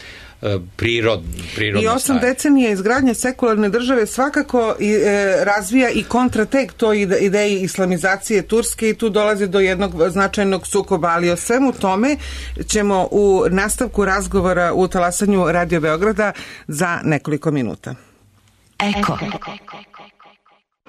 [0.77, 1.23] prirod,
[1.57, 2.21] prirodno I osam stanje.
[2.23, 5.05] decenija izgradnje sekularne države svakako i, e,
[5.45, 11.09] razvija i kontratek toj ide- ideji islamizacije Turske i tu dolazi do jednog značajnog sukoba,
[11.09, 12.17] ali o svemu tome
[12.67, 16.33] ćemo u nastavku razgovora u talasanju Radio Beograda
[16.69, 17.95] za nekoliko minuta.
[18.79, 19.19] Eko.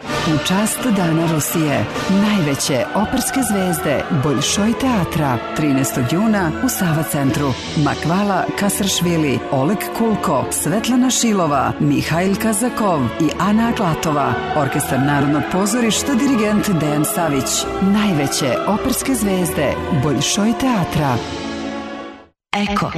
[0.03, 6.13] U čast Dana Rusije, najveće operske zvezde Boljšoj teatra 13.
[6.13, 7.53] juna u Sava centru.
[7.85, 14.33] Makvala Kasršvili, Oleg Kulko, Svetlana Šilova, Mihajl Kazakov i Ana Aglatova.
[14.57, 17.65] Orkestar Narodnog pozorišta, dirigent Dejan Savić.
[17.81, 21.15] Najveće operske zvezde Boljšoj teatra.
[22.53, 22.91] Eko.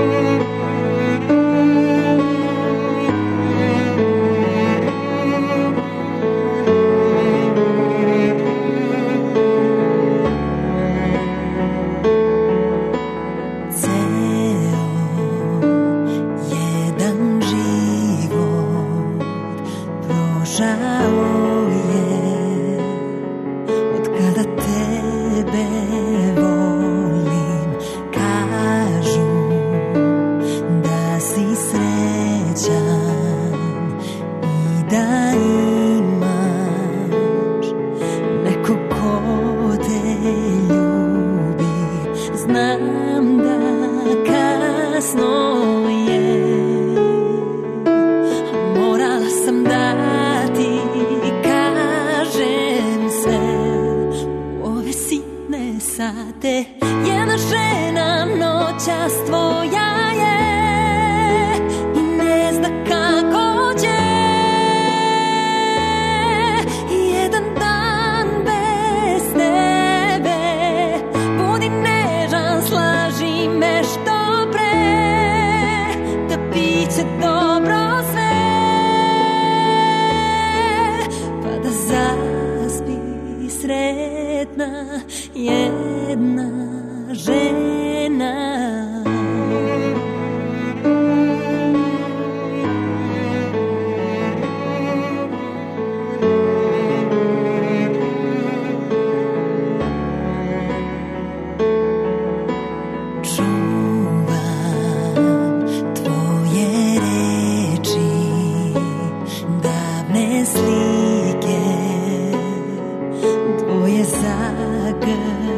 [0.00, 0.39] Ceo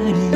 [0.03, 0.32] body.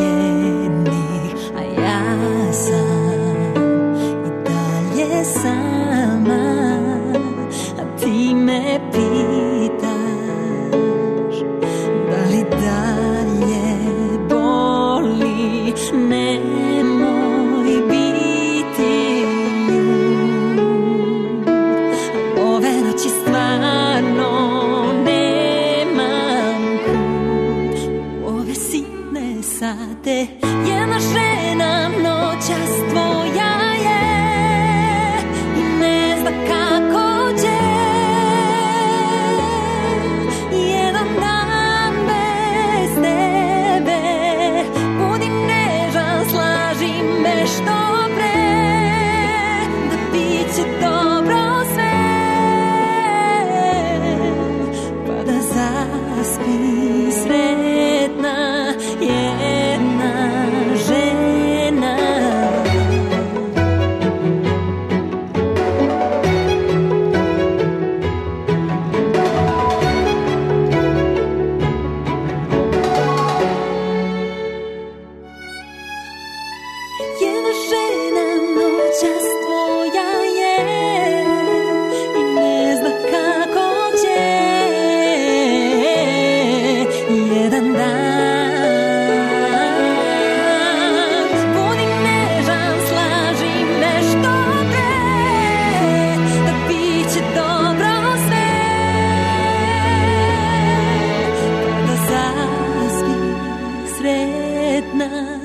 [104.06, 105.40] конкретно,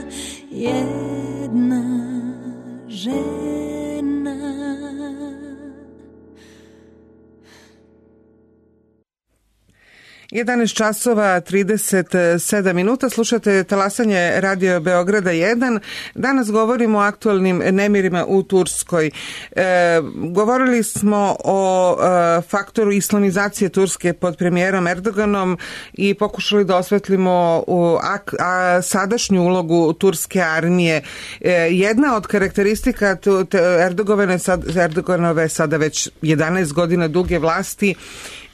[0.51, 1.83] една
[2.89, 3.40] жена.
[10.31, 15.79] 11 časova 37 minuta slušate talasanje Radio Beograda 1.
[16.15, 19.11] Danas govorimo o aktualnim nemirima u Turskoj.
[19.51, 19.61] E,
[20.15, 25.57] govorili smo o e, faktoru islamizacije Turske pod premijerom Erdoganom
[25.93, 31.01] i pokušali da osvetlimo u, a, a, sadašnju ulogu turske armije.
[31.41, 33.17] E, jedna od karakteristika
[33.85, 37.95] Erdoganove, sad, Erdoganove sada već 11 godina duge vlasti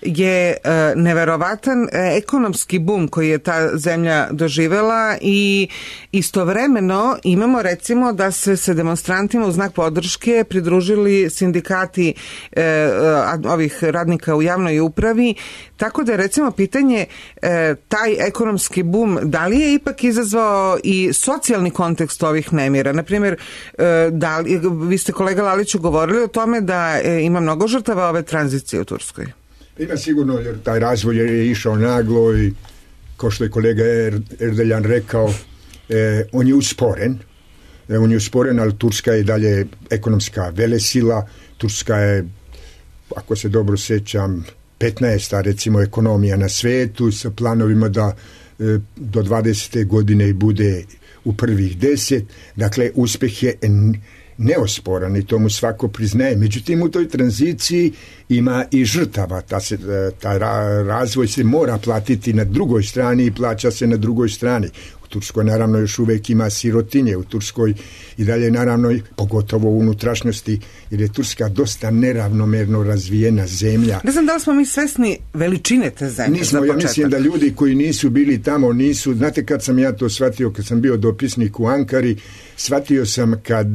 [0.08, 5.68] je e, neverovatan e, ekonomski bum koji je ta zemlja doživela i
[6.12, 12.14] istovremeno imamo recimo da se se demonstrantima u znak podrške pridružili sindikati
[12.52, 12.90] e,
[13.48, 15.36] ovih radnika u javnoj upravi.
[15.78, 17.06] Tako da recimo pitanje
[17.88, 22.94] taj ekonomski bum da li je ipak izazvao i socijalni kontekst ovih nemira?
[22.94, 23.36] Na primjer
[24.12, 28.82] da li, vi ste kolega Laliću govorili o tome da ima mnogo žrtava ove tranzicije
[28.82, 29.47] u Turskoj
[29.80, 32.54] Ima sigurno, jer taj razvoj je išao naglo i
[33.18, 35.34] kao što je kolega er, Erdeljan rekao,
[35.90, 37.20] e, on je usporen.
[37.90, 41.28] E, on je usporen, ali Turska je dalje ekonomska velesila.
[41.58, 42.26] Turska je,
[43.16, 44.46] ako se dobro sećam,
[44.80, 45.42] 15.
[45.42, 48.16] recimo ekonomija na svetu sa planovima da
[48.60, 49.86] e, do 20.
[49.86, 50.84] godine bude
[51.24, 52.24] u prvih deset.
[52.56, 53.58] Dakle, uspeh je
[54.38, 56.36] neosporan i to mu svako priznaje.
[56.36, 57.94] Međutim, u toj tranziciji
[58.30, 59.42] ima i žrtava.
[59.42, 59.78] Ta, se,
[60.20, 64.68] ta ra- razvoj se mora platiti na drugoj strani i plaća se na drugoj strani.
[65.04, 67.74] U Turskoj naravno još uvek ima sirotinje, u Turskoj
[68.18, 70.60] i dalje naravno, pogotovo u unutrašnjosti,
[70.92, 74.00] jer je Turska dosta neravnomerno razvijena zemlja.
[74.04, 77.54] Ne znam da li smo mi svesni veličine te zemlje Nismo, ja mislim da ljudi
[77.56, 81.60] koji nisu bili tamo nisu, znate kad sam ja to shvatio, kad sam bio dopisnik
[81.60, 82.18] u Ankari,
[82.56, 83.68] shvatio sam kad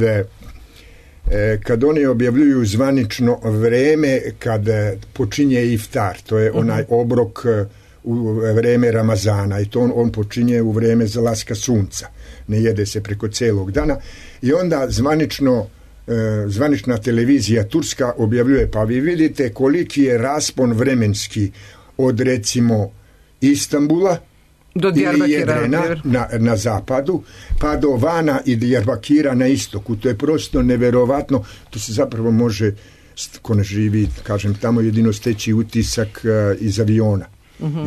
[1.63, 7.65] kad oni objavljuju zvanično vreme kad e, počinje iftar, to je onaj obrok e,
[8.05, 12.07] u vreme Ramazana i to on, on počinje u vreme zalaska sunca.
[12.49, 13.97] Ne jede se preko celog dana
[14.43, 15.67] i onda zvanično
[16.07, 16.13] e,
[16.47, 21.51] zvanična televizija Turska objavljuje pa vi vidite koliki je raspon vremenski
[21.97, 22.93] od recimo
[23.41, 24.19] Istambula
[24.75, 27.23] Do Diyarbakira, na na, na zapadu,
[27.61, 29.97] pa do Vana i Diyarbakira na istoku.
[29.97, 31.45] To je prosto neverovatno.
[31.71, 32.73] To se zapravo može,
[33.43, 37.27] ko ne živi, kažem, tamo jedino steći utisak e, iz aviona.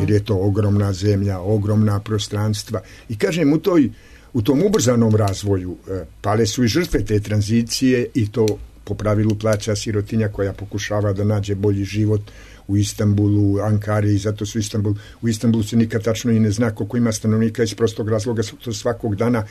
[0.00, 2.80] Jer je to ogromna zemlja, ogromna prostranstva.
[3.08, 3.90] I kažem, u toj
[4.36, 8.46] u tom ubrzanom razvoju e, pale su i žrtve te tranzicije i to
[8.84, 12.20] po pravilu plaća sirotinja koja pokušava da nađe bolji život
[12.68, 16.50] u Istanbulu, u Ankari i zato su Istanbul, u Istanbulu se nikad tačno i ne
[16.50, 19.44] zna koliko ima stanovnika iz prostog razloga to svakog dana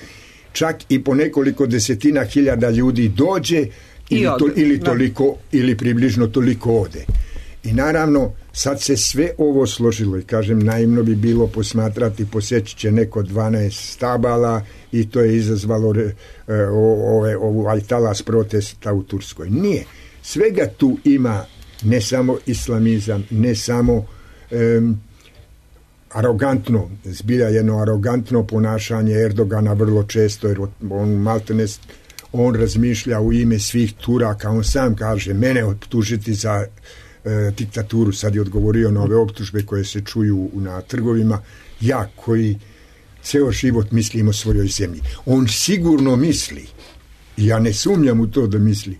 [0.51, 3.67] čak i po nekoliko desetina hiljada ljudi dođe
[4.09, 4.85] ili, to, ili da.
[4.85, 7.05] toliko ili približno toliko ode.
[7.63, 12.91] I naravno, sad se sve ovo složilo i kažem, naivno bi bilo posmatrati, posjeći će
[12.91, 14.61] neko 12 stabala
[14.91, 16.15] i to je izazvalo re,
[16.71, 19.49] o- ove, ovu ajtalas protesta u Turskoj.
[19.49, 19.83] Nije.
[20.21, 21.45] Svega tu ima
[21.85, 24.05] ne samo islamizam, ne samo
[24.51, 24.99] em,
[26.09, 30.59] arogantno, zbilja jedno arogantno ponašanje Erdogana vrlo često, jer
[30.89, 31.65] on maltene
[32.31, 38.35] on razmišlja u ime svih Turaka, on sam kaže mene optužiti za e, diktaturu, sad
[38.35, 41.41] je odgovorio na ove optužbe koje se čuju na trgovima,
[41.81, 42.59] ja koji
[43.23, 45.01] ceo život mislim o svojoj zemlji.
[45.25, 46.67] On sigurno misli,
[47.37, 48.97] ja ne sumnjam u to da misli,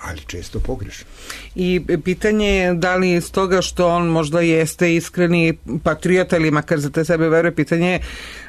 [0.00, 1.06] ali često pogrešno.
[1.54, 6.80] I pitanje je da li iz toga što on možda jeste iskreni patriota ili makar
[6.80, 8.00] za te sebe veruje, pitanje je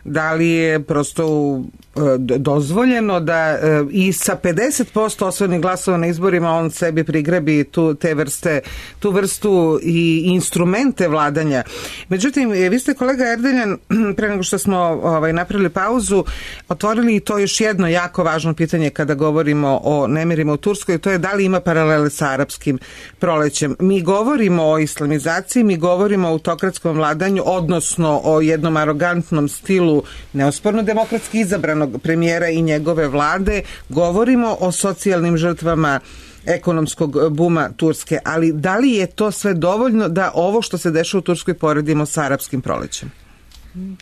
[0.04, 1.56] da li je prosto
[1.96, 2.00] e,
[2.38, 8.14] dozvoljeno da e, i sa 50% osvojenih glasova na izborima on sebi prigrebi tu, te
[8.14, 8.62] vrste,
[9.00, 11.64] tu vrstu i instrumente vladanja.
[12.10, 13.78] Međutim, e, vi ste kolega Erdeljan,
[14.18, 16.24] pre nego što smo ovaj, napravili pauzu,
[16.70, 21.12] otvorili i to još jedno jako važno pitanje kada govorimo o nemirima u Turskoj, to
[21.12, 22.80] je da li ima paralele sa arapskim
[23.20, 23.76] prolećem.
[23.80, 30.84] Mi govorimo o islamizaciji, mi govorimo o autokratskom vladanju, odnosno o jednom arogantnom stilu neosporno
[30.84, 36.00] demokratski izabranog premijera i njegove vlade, govorimo o socijalnim žrtvama
[36.46, 41.20] ekonomskog buma Turske, ali da li je to sve dovoljno da ovo što se dešava
[41.20, 43.12] u Turskoj poredimo sa arapskim prolećem?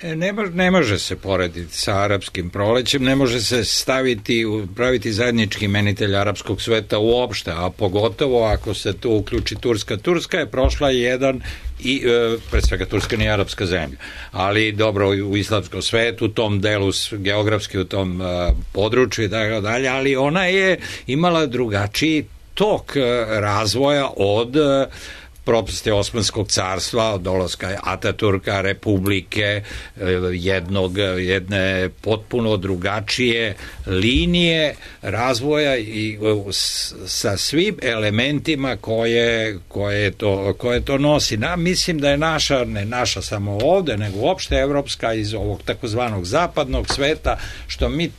[0.04, 4.46] E, Ne, mo- ne može se porediti sa arapskim prolećem, ne može se staviti,
[4.76, 9.98] praviti zajednički imenitelj arapskog sveta uopšte, a pogotovo ako se tu uključi Turska.
[9.98, 11.42] Turska je prošla jedan
[11.84, 13.98] i e, pre svega Turska nije arapska zemlja,
[14.32, 18.26] ali dobro u islamskom svetu, u tom delu geografski u tom e,
[18.74, 24.88] području i tako dalje, ali ona je imala drugačiji tok e, razvoja od e,
[25.48, 29.64] propasti Osmanskog carstva, od dolaska Ataturka, Republike, e,
[30.34, 36.52] jednog, jedne potpuno drugačije linije razvoja i e,
[37.06, 41.38] sa svim elementima koje, koje, to, koje to nosi.
[41.38, 46.26] Na, mislim da je naša, ne naša samo ovde, nego uopšte evropska iz ovog takozvanog
[46.26, 47.38] zapadnog sveta,
[47.68, 48.10] što mi e,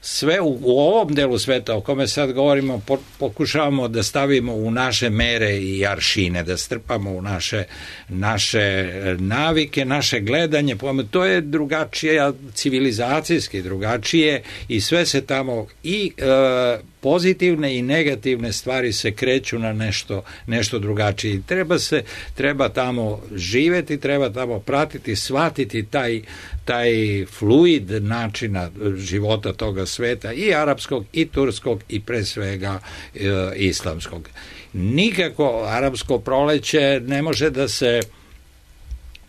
[0.00, 4.70] sve u, u ovom delu sveta o kome sad govorimo po, pokušavamo da stavimo u
[4.70, 7.64] naše mere i aršine, da strpamo u naše,
[8.08, 10.76] naše e, navike, naše gledanje,
[11.10, 18.92] to je drugačije, civilizacijski drugačije i sve se tamo i e, pozitivne i negativne stvari
[18.92, 21.42] se kreću na nešto, nešto drugačije.
[21.46, 22.02] Treba se,
[22.34, 26.22] treba tamo živeti, treba tamo pratiti, shvatiti taj,
[26.70, 32.78] taj fluid načina života toga sveta i arapskog i turskog i pre svega
[33.14, 33.20] e,
[33.56, 34.28] islamskog.
[34.72, 38.00] Nikako arapsko proleće ne može da se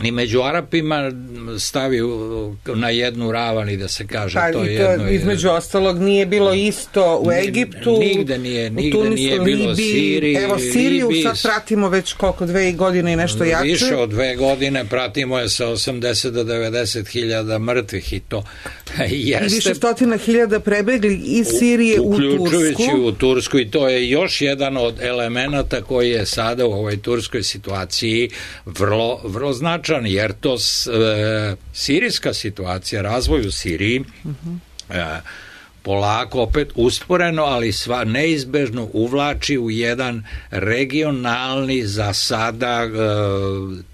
[0.01, 1.11] ni među Arapima
[1.59, 5.09] stavi u- na jednu ravan i da se kaže Pa, to i je to, jedno...
[5.09, 9.91] između ostalog nije bilo isto u Egiptu, nigde nije- u nigde Tunisu, nije bilo Libiji,
[9.91, 11.23] Siriji, evo Siriju Libiji.
[11.23, 13.63] sad pratimo već koliko dve godine i nešto jače.
[13.63, 18.43] Više od dve godine pratimo je sa 80 do 90 hiljada mrtvih i to
[19.11, 22.97] I jeste više stotina hiljada prebegli iz Sirije u, uključujući Tursku.
[22.97, 27.43] u Tursku i to je još jedan od elemenata koji je sada u ovoj turskoj
[27.43, 28.29] situaciji
[28.65, 34.03] vrlo, vrlo značajan ključan jer to s, e, sirijska situacija, razvoj u Siriji
[34.89, 35.05] e,
[35.83, 42.89] polako opet usporeno, ali sva neizbežno uvlači u jedan regionalni za sada e,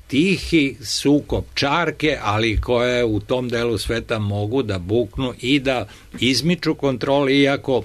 [0.07, 5.87] tihi sukob čarke, ali koje u tom delu sveta mogu da buknu i da
[6.19, 7.83] izmiču kontroli, iako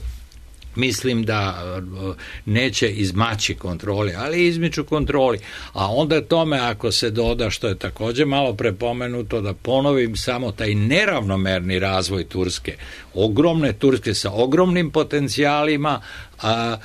[0.74, 1.82] mislim da e,
[2.44, 5.38] neće izmaći kontroli, ali izmiču kontroli.
[5.72, 10.74] A onda tome ako se doda što je takođe malo prepomenuto da ponovim samo taj
[10.74, 12.76] neravnomerni razvoj Turske,
[13.14, 16.00] ogromne Turske sa ogromnim potencijalima,
[16.42, 16.76] a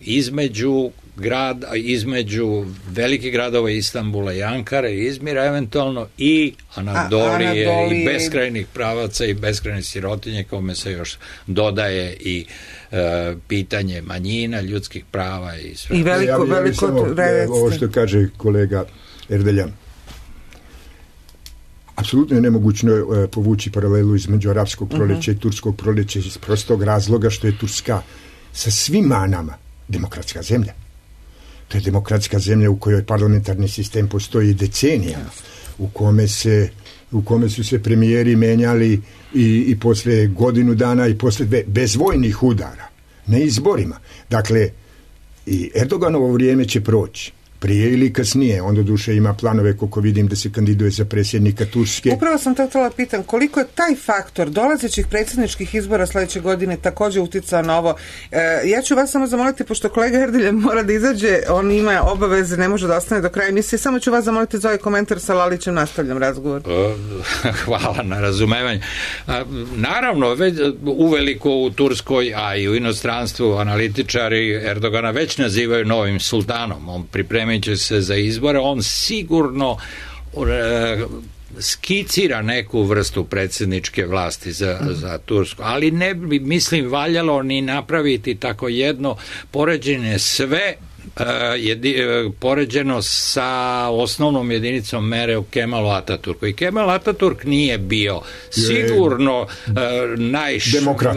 [0.00, 8.02] između grad između velikih gradova Istanbula i Ankara i Izmira eventualno i Anadolije, Anadolije.
[8.02, 12.46] i beskrajnih pravaca i beskrajnih sirotinje kome se još dodaje i
[12.92, 15.96] e, pitanje manjina, ljudskih prava i sve.
[15.98, 16.98] I veliko, ja, bi- ja bi veliko samo,
[17.48, 18.84] ovo što kaže kolega
[19.28, 19.72] Erdeljan.
[21.96, 27.30] Apsolutno je nemogućno e, povući paralelu između arapskog proleća i turskog proleća iz prostog razloga
[27.30, 28.02] što je Turska
[28.52, 29.54] sa svim manama
[29.88, 30.72] demokratska zemlja.
[31.68, 35.18] To je demokratska zemlja u kojoj parlamentarni sistem postoji decenija,
[35.78, 36.70] u kome se
[37.12, 39.02] u kome su se premijeri menjali
[39.34, 42.88] i, i posle godinu dana i posle dve, bez vojnih udara,
[43.26, 43.98] na izborima.
[44.30, 44.70] Dakle,
[45.46, 47.32] i Erdoganovo vrijeme će proći
[47.64, 51.64] prije ili kasnije, on do duše ima planove koliko vidim da se kandiduje za predsjednika
[51.64, 52.10] Turske.
[52.10, 57.20] Upravo sam to htjela pitan, koliko je taj faktor dolazećih predsjedničkih izbora sledeće godine takođe
[57.20, 57.96] uticao na ovo?
[58.30, 62.56] E, ja ću vas samo zamoliti, pošto kolega Erdeljan mora da izađe, on ima obaveze,
[62.56, 65.34] ne može da ostane do kraja emisije, samo ću vas zamoliti za ovaj komentar sa
[65.34, 66.62] Lalićem, nastavljam razgovor.
[66.66, 66.94] E,
[67.64, 68.80] Hvala na razumevanju.
[69.26, 69.44] A,
[69.76, 76.88] Naravno, već uveliko u Turskoj, a i u inostranstvu analitičari Erdogana već nazivaju novim sultanom.
[76.88, 79.76] On pripremit će se za izbore, on sigurno
[80.50, 81.04] e,
[81.60, 88.34] skicira neku vrstu predsjedničke vlasti za, za Tursku, ali ne bi, mislim, valjalo ni napraviti
[88.34, 89.16] tako jedno
[89.50, 90.93] poređenje sve Uh,
[91.58, 96.46] jedi, uh, poređeno sa osnovnom jedinicom mere u Kemalu Ataturku.
[96.46, 99.72] I Kemal Ataturk nije bio sigurno uh,
[100.16, 100.64] najš,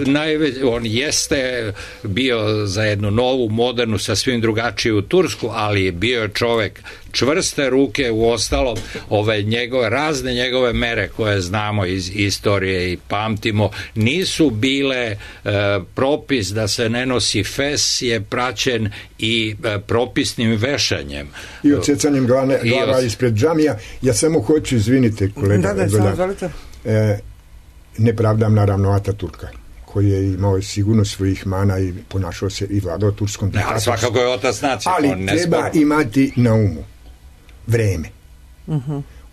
[0.05, 1.73] najveć, on jeste
[2.03, 6.81] bio za jednu novu, modernu, sasvim drugačiju Tursku, ali je bio čovek
[7.11, 8.77] čvrste ruke u ostalom
[9.09, 15.17] ove njegove razne njegove mere koje znamo iz istorije i pamtimo nisu bile e,
[15.95, 18.89] propis da se ne nosi fes je praćen
[19.19, 21.27] i e, propisnim vešanjem
[21.63, 21.73] I
[22.63, 23.77] I glava od- ispred džamija.
[24.01, 26.49] Ja samo hoću, izvinite, kolega Da, da, samo
[26.85, 27.19] e,
[27.97, 29.47] ne pravdam naravno Ataturka
[29.85, 33.97] koji je imao sigurno svojih mana i ponašao se i vladao turskom ne, ali diktatorstvom.
[33.97, 36.83] svakako je otac nacije Ali treba imati na umu
[37.67, 38.09] vreme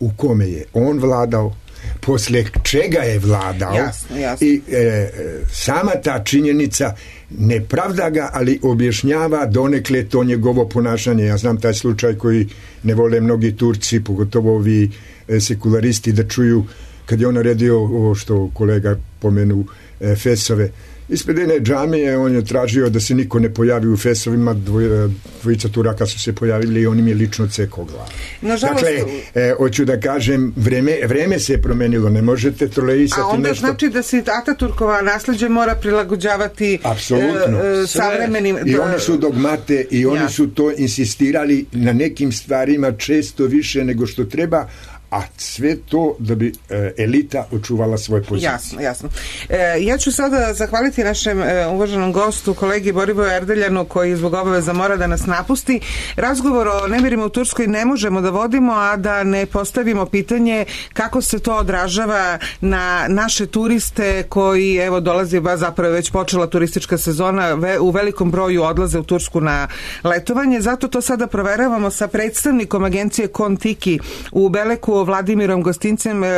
[0.01, 1.55] u kome je on vladao,
[2.01, 4.47] posle čega je vladao Jasno, jasno.
[4.47, 5.11] i e, e,
[5.53, 6.95] sama ta činjenica
[7.31, 11.25] ne pravda ga, ali objašnjava donekle to njegovo ponašanje.
[11.25, 12.49] Ja znam taj slučaj koji
[12.83, 14.91] ne vole mnogi Turci, pogotovo ovi
[15.29, 16.65] e, sekularisti da čuju
[17.07, 19.65] kad je on naredio ovo što kolega pomenu
[20.01, 20.71] e, Fesove
[21.09, 25.11] ispred jedne džamije on je tražio da se niko ne pojavi u Fesovima dvoj,
[25.43, 28.09] dvojica Turaka su se pojavili i on im je lično cekao glavu
[28.43, 33.27] Nažalost- dakle, e, hoću da kažem vreme, vreme se je promenilo ne možete troleisati A
[33.27, 37.59] onda nešto znači da se Ataturkova nasleđe mora prilagođavati Apsolutno.
[37.65, 38.59] e, e, savremenim...
[38.67, 40.31] I oni su dogmate i oni Jasno.
[40.31, 44.69] su to insistirali na nekim stvarima često više nego što treba,
[45.15, 48.51] a sve to da bi e, elita očuvala svoje pozicije.
[48.51, 49.09] Jasno, jasno.
[49.49, 54.73] E, ja ću sada zahvaliti našem e, uvaženom gostu, kolegi Borivoju Erdeljanu, koji zbog obaveza
[54.73, 55.81] mora da nas napusti.
[56.17, 61.23] Razgovor o nemirima u Turskoj ne možemo da vodimo, a da ne postavimo pitanje kako
[61.23, 67.53] se to odražava na naše turiste koji, evo, dolazi, ba zapravo već počela turistička sezona,
[67.55, 69.69] ve, u velikom broju odlaze u Tursku na
[70.05, 70.61] letovanje.
[70.61, 73.99] Zato to sada proveravamo sa predstavnikom agencije Kontiki
[74.33, 76.25] u Beleku, Vladimirom Gostincem.
[76.25, 76.29] E,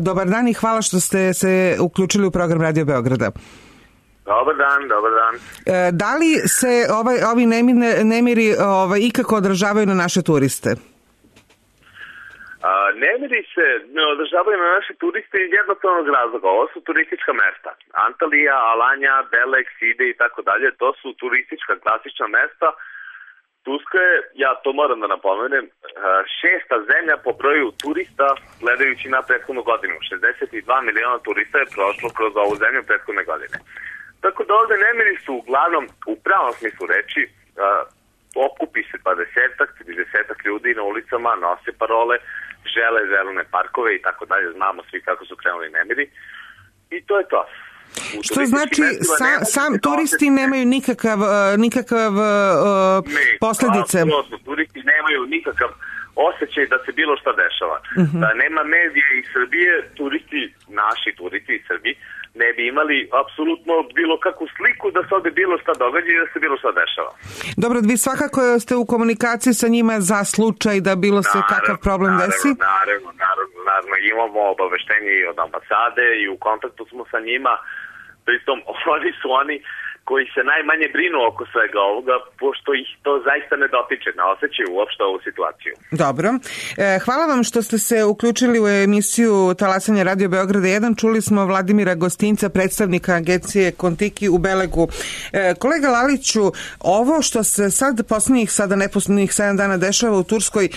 [0.00, 3.30] dobar dan i hvala što ste se uključili u program Radio Beograda.
[4.24, 5.34] Dobar dan, dobar dan.
[5.34, 8.48] E, da li se ovaj, ovi nemine, nemiri
[8.82, 10.70] ovaj, ikako odražavaju na naše turiste?
[12.68, 12.70] A,
[13.04, 16.46] nemiri se ne održavaju na naše turiste iz jednostavnog razloga.
[16.56, 17.70] Ovo su turistička mesta.
[18.06, 20.68] Antalija, Alanja, Belek, Side i tako dalje.
[20.82, 22.68] To su turistička klasična mesta.
[23.64, 25.70] Turska je, ja to moram da napomenem, a,
[26.40, 28.28] šesta zemlja po broju turista
[28.60, 29.94] gledajući na prethodnu godinu.
[30.10, 33.56] 62 miliona turista je prošlo kroz ovu zemlju prethodne godine.
[34.24, 37.22] Tako da ovde nemiri su uglavnom, u pravom smislu reči,
[37.58, 37.84] a,
[38.46, 42.16] okupi se 20-ak, 30 ljudi na ulicama, nose parole,
[42.74, 46.10] žele zelene parkove i tako dalje, znamo svi kako su krenuli nemiri.
[46.90, 47.46] I to je to.
[48.22, 48.82] Što znači
[49.18, 51.28] sa, sam turisti nemaju nikakav uh,
[51.58, 52.24] nikakav uh,
[53.06, 53.98] Ne, posledice.
[54.00, 55.68] apsolutno, turisti nemaju nikakav
[56.28, 57.78] osjećaj da se bilo šta dešava.
[58.04, 58.20] Mhm.
[58.22, 60.42] Da nema medije iz Srbije, turisti,
[60.82, 61.94] naši turisti iz Srbije,
[62.42, 66.26] ne bi imali apsolutno bilo kakvu sliku da se ovde bilo šta događa i da
[66.32, 67.12] se bilo šta dešava.
[67.62, 72.12] Dobro, vi svakako ste u komunikaciji sa njima za slučaj da bilo se kakav problem
[72.12, 72.48] naravno, desi.
[72.48, 73.21] Naravno, naravno, naravno,
[74.12, 77.52] imamo obaveštenje i od ambasade i u kontaktu smo sa njima,
[78.26, 78.62] pritom
[78.94, 79.56] oni su oni
[80.04, 84.68] koji se najmanje brinu oko svega ovoga, pošto ih to zaista ne dotiče, ne osjećaju
[84.76, 85.74] uopšte ovu situaciju.
[86.04, 86.28] Dobro.
[86.76, 91.00] E, hvala vam što ste se uključili u emisiju Talasanje Radio Beograda 1.
[91.00, 94.88] Čuli smo Vladimira Gostinca, predstavnika agencije Kontiki u Belegu.
[95.32, 96.44] E, kolega Laliću,
[96.80, 100.68] ovo što se sad poslednjih, sada neposlednjih 7 dana dešava u Turskoj,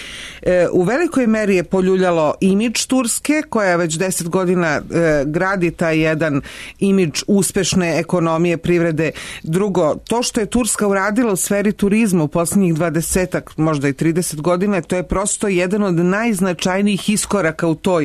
[0.41, 4.82] e, u velikoj meri je poljuljalo imidž Turske, koja već 10 godina e,
[5.26, 6.41] gradi taj jedan
[6.80, 9.11] imidž uspešne ekonomije, privrede.
[9.43, 14.41] Drugo, to što je Turska uradila u sferi turizma u poslednjih 20 možda i 30
[14.41, 18.03] godina, to je prosto jedan od najznačajnijih iskoraka u toj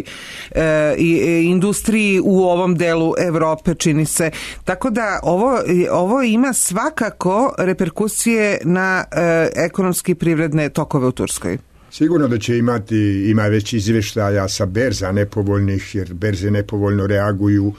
[0.50, 0.94] e, e,
[1.42, 4.30] industriji u ovom delu Evrope, čini se.
[4.64, 5.58] Tako da ovo,
[5.90, 11.58] ovo ima svakako reperkusije na e, ekonomski i privredne tokove u Turskoj.
[11.90, 17.72] Sigurno da će imati, ima već izveštaja sa berza nepovoljnih, jer berze nepovoljno reaguju.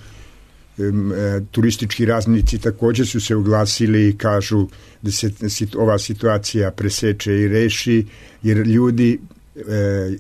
[0.78, 4.68] E, turistički raznici takođe su se uglasili i kažu
[5.02, 5.12] da
[5.50, 8.06] se ova situacija preseče i reši,
[8.44, 9.20] jer ljudi
[9.56, 9.62] e,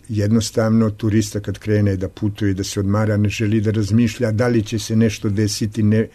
[0.10, 4.64] jednostavno turista kad krene da putuje, da se odmara, ne želi da razmišlja da li
[4.64, 6.08] će se nešto desiti ne,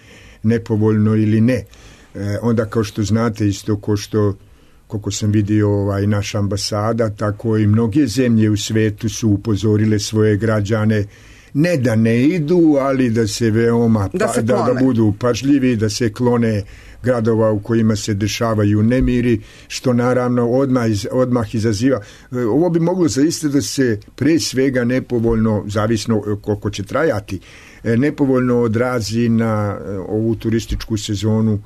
[0.43, 1.65] nepovoljno ili ne.
[2.15, 4.37] E, onda kao što znate isto ko što
[4.87, 10.37] koliko sam vidio ovaj naša ambasada, tako i mnoge zemlje u svetu su upozorile svoje
[10.37, 11.05] građane
[11.57, 15.89] ne da ne idu, ali da se veoma Da se da, da budu pažljivi, da
[15.89, 16.63] se klone
[17.03, 22.01] gradova u kojima se dešavaju nemiri, što naravno odmah, iz- odmah izaziva.
[22.33, 27.41] E, Ovo bi moglo zaista da se pre svega nepovoljno, zavisno koliko će trajati,
[27.85, 31.63] e, nepovoljno odrazi na e, ovu turističku sezonu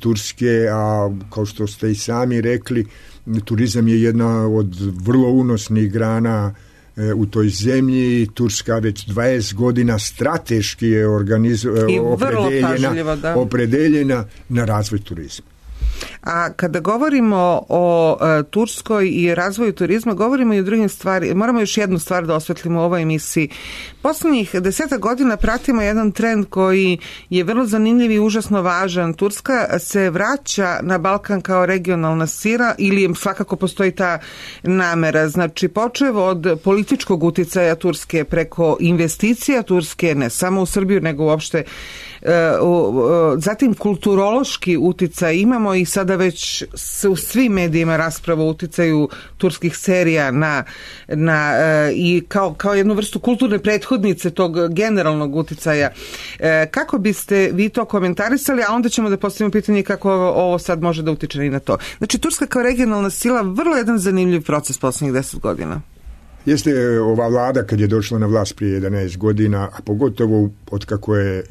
[0.00, 2.86] Turske, a kao što ste i sami rekli,
[3.44, 6.54] turizam je jedna od vrlo unosnih grana
[7.16, 8.28] u toj zemlji.
[8.34, 13.36] Turska već 20 godina strateški je organizo, pažljivo, opredeljena, da.
[13.36, 15.46] opredeljena na razvoj turizma.
[16.22, 21.34] A kada govorimo o e, Turskoj i razvoju turizma, govorimo i o drugim stvari.
[21.34, 23.48] Moramo još jednu stvar da osvetlimo u ovoj emisiji.
[24.02, 26.98] Poslednjih deseta godina pratimo jedan trend koji
[27.30, 29.14] je vrlo zanimljiv i užasno važan.
[29.14, 34.18] Turska se vraća na Balkan kao regionalna sira ili svakako postoji ta
[34.62, 35.28] namera.
[35.28, 41.64] Znači, počev od političkog uticaja Turske preko investicija Turske, ne samo u Srbiju, nego uopšte
[43.38, 50.30] zatim kulturološki uticaj imamo i sada već se u svim medijima rasprava uticaju turskih serija
[50.30, 50.64] na,
[51.08, 55.90] na e, i kao, kao jednu vrstu kulturne prethodnice tog generalnog uticaja.
[56.38, 60.58] E, kako biste vi to komentarisali, a onda ćemo da postavimo pitanje kako ovo, ovo
[60.58, 61.78] sad može da utiče i na to.
[61.98, 65.80] Znači, Turska kao regionalna sila, vrlo jedan zanimljiv proces poslednjih deset godina.
[66.46, 70.84] Jeste e, ova vlada kad je došla na vlast prije 11 godina, a pogotovo od
[70.84, 71.44] kako je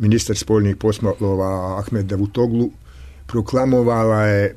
[0.00, 2.70] ministar spoljnih poslova Ahmed Davutoglu
[3.26, 4.54] proklamovala je e,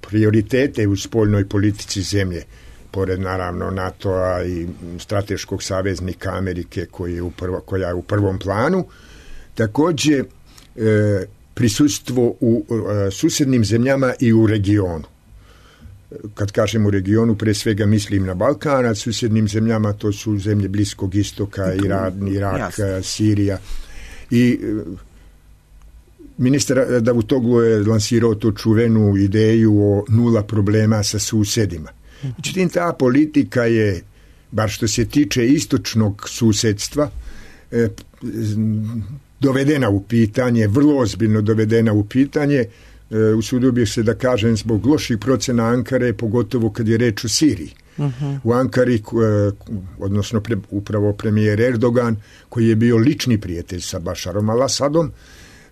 [0.00, 2.42] prioritete u spoljnoj politici zemlje
[2.90, 4.66] pored naravno NATO-a i
[4.98, 8.84] strateškog saveznika Amerike koji je u prvo, koja je u prvom planu.
[9.54, 10.24] Takođe,
[10.76, 15.04] e, prisustvo u e, susednim zemljama i u regionu
[16.34, 20.68] kad kažem u regionu, pre svega mislim na Balkan, a susjednim zemljama to su zemlje
[20.68, 23.02] Bliskog istoka, Iran, Irak, Jasno.
[23.02, 23.58] Sirija.
[24.30, 24.82] I e,
[26.38, 31.90] ministar Davutoglu je lansirao tu čuvenu ideju o nula problema sa susedima.
[32.36, 34.02] Međutim, ta politika je,
[34.50, 37.10] bar što se tiče istočnog susedstva,
[37.70, 37.88] e,
[39.40, 42.64] dovedena u pitanje, vrlo ozbiljno dovedena u pitanje,
[43.10, 47.28] e, usudio bih se da kažem zbog loših procena Ankare, pogotovo kad je reč o
[47.28, 47.74] Siriji.
[48.44, 49.50] U Ankari, k- e,
[49.98, 52.16] odnosno pre, upravo premijer Erdogan,
[52.48, 55.10] koji je bio lični prijatelj sa Bašarom al-Asadom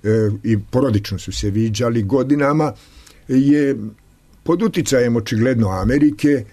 [0.03, 0.09] e,
[0.43, 2.73] i porodično su se viđali godinama,
[3.29, 3.77] je
[4.43, 6.45] pod uticajem očigledno Amerike e,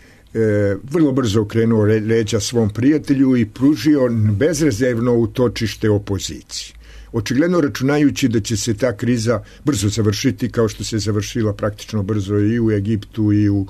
[0.83, 6.73] vrlo brzo okrenuo re- leđa svom prijatelju i pružio bezrezervno utočište opoziciji.
[7.11, 12.37] Očigledno računajući da će se ta kriza brzo završiti kao što se završila praktično brzo
[12.37, 13.67] i u Egiptu i u,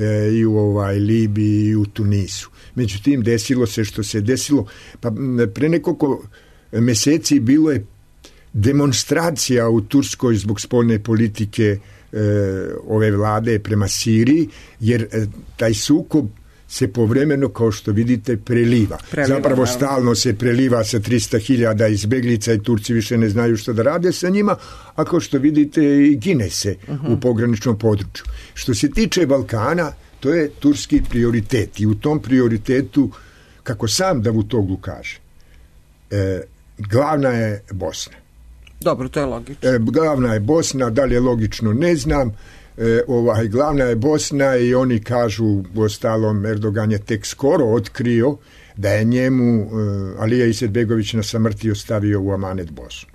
[0.00, 2.50] e, i u ovaj, Libiji i u Tunisu.
[2.74, 4.66] Međutim, desilo se što se desilo.
[5.00, 5.12] Pa
[5.54, 6.26] pre nekoliko
[6.72, 7.86] meseci bilo je
[8.52, 11.78] demonstracija u Turskoj zbog spoljne politike
[12.12, 12.18] e,
[12.86, 14.48] ove vlade prema Siriji,
[14.80, 15.26] jer e,
[15.56, 16.26] taj sukob
[16.72, 18.98] se povremeno, kao što vidite, preliva.
[19.10, 19.66] Preliva, Zapravo naravno.
[19.66, 24.28] stalno se preliva sa 300.000 izbeglica i Turci više ne znaju što da rade sa
[24.28, 24.56] njima,
[24.94, 26.76] a kao što vidite i gine se
[27.08, 28.24] u pograničnom području.
[28.54, 33.10] Što se tiče Balkana, to je turski prioritet i u tom prioritetu,
[33.62, 35.20] kako sam Davutoglu kaže,
[36.10, 36.40] e,
[36.78, 38.16] glavna je Bosna.
[38.80, 39.70] Dobro, to je logično.
[39.70, 42.32] E, glavna je Bosna, da li je logično ne znam.
[42.76, 48.36] E, ovaj, glavna je Bosna i oni kažu, ostalom Erdogan je tek skoro otkrio
[48.76, 49.66] da je njemu e,
[50.18, 53.10] Alija Izetbegović na samrti ostavio u Amanet Bosnu.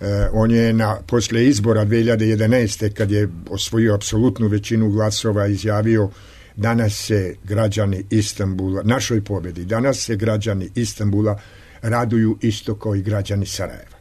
[0.00, 2.92] E, on je na, posle izbora 2011.
[2.92, 6.10] kad je osvojio apsolutnu većinu glasova izjavio
[6.56, 11.40] danas se građani Istambula, našoj pobedi, danas se građani Istambula
[11.82, 14.00] raduju isto kao i građani Sarajeva.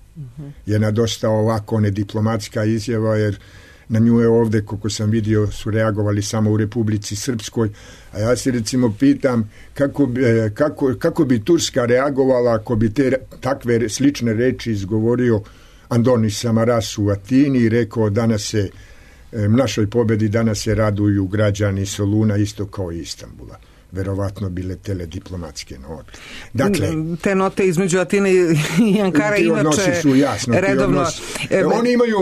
[0.65, 3.39] Jedna dosta ovako nediplomatska izjava jer
[3.89, 7.69] na nju je ovde, koliko sam vidio, su reagovali samo u Republici Srpskoj,
[8.11, 12.93] a ja se recimo pitam kako bi, e, kako, kako bi Turska reagovala ako bi
[12.93, 15.41] te takve slične reči izgovorio
[15.89, 18.69] Andoni Samaras u Atini i rekao danas se
[19.31, 25.79] e, našoj pobedi danas se raduju građani Soluna isto kao i Istambula verovatno bile telediplomatske
[25.79, 26.11] note.
[26.53, 26.87] Dakle,
[27.21, 28.31] te note između Atine
[28.95, 31.01] i Ankara ti inače su jasno redovno.
[31.49, 32.17] E, E, oni imaju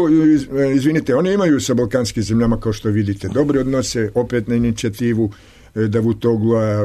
[0.59, 5.31] e, izvinite oni imaju sa balkanskim zemljama kao što vidite dobre odnose opet na inicijativu
[5.75, 6.77] e, Davutoglu e,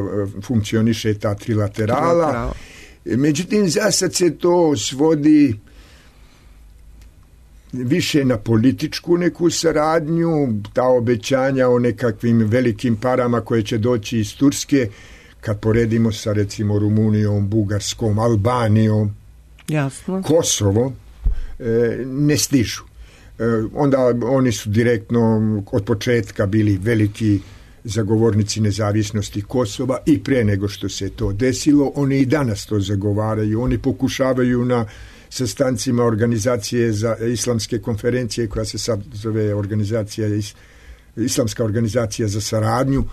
[0.42, 2.52] funkcioniše ta trilaterala Trilateral.
[3.04, 5.58] Međutim za sad se to svodi
[7.72, 14.36] više na političku neku saradnju, ta obećanja o nekakvim velikim parama koje će doći iz
[14.36, 14.88] Turske,
[15.40, 19.14] kad poredimo sa recimo Rumunijom, Bugarskom, Albanijom,
[19.68, 20.22] jasno.
[20.22, 20.92] Kosovo
[21.58, 21.64] e,
[22.06, 22.82] ne stižu.
[23.38, 23.44] E,
[23.74, 27.40] onda oni su direktno od početka bili veliki
[27.84, 33.62] zagovornici nezavisnosti Kosova i pre nego što se to desilo, oni i danas to zagovaraju,
[33.62, 34.86] oni pokušavaju na
[35.32, 40.54] sastancima organizacije za islamske konferencije koja se sad zove organizacija is,
[41.16, 43.04] islamska organizacija za saradnju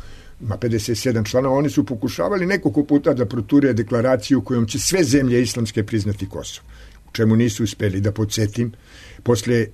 [0.41, 5.41] ima 57 članova, oni su pokušavali nekoliko puta da proture deklaraciju kojom će sve zemlje
[5.41, 6.67] islamske priznati Kosovo.
[7.09, 8.73] U čemu nisu uspeli da podsjetim,
[9.23, 9.65] posle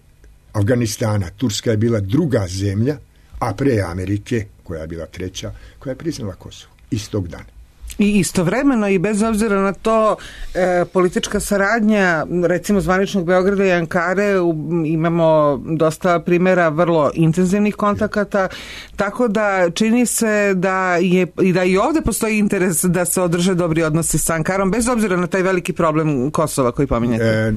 [0.54, 2.98] Afganistana, Turska je bila druga zemlja,
[3.40, 6.74] a pre Amerike, koja je bila treća, koja je priznala Kosovo.
[6.92, 7.55] Istog dana.
[7.98, 10.16] I istovremeno i bez obzira na to
[10.54, 18.48] e, politička saradnja recimo zvaničnog Beograda i Ankare u, imamo dosta primjera vrlo intenzivnih kontakata
[18.96, 23.56] tako da čini se da je i da i ovde postoji interes da se održe
[23.56, 27.26] dobri odnosi sa Ankarom bez obzira na taj veliki problem Kosova koji pominjete.
[27.26, 27.54] E,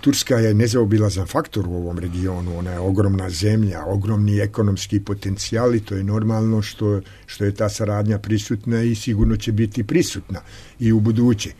[0.00, 5.80] Turska je nezaobilazan faktor u ovom regionu, ona je ogromna zemlja, ogromni ekonomski potencijal i
[5.80, 10.40] to je normalno što, što je ta saradnja prisutna i sigurno će biti prisutna
[10.80, 11.50] i u buduće.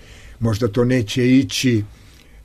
[0.40, 1.84] Možda to neće ići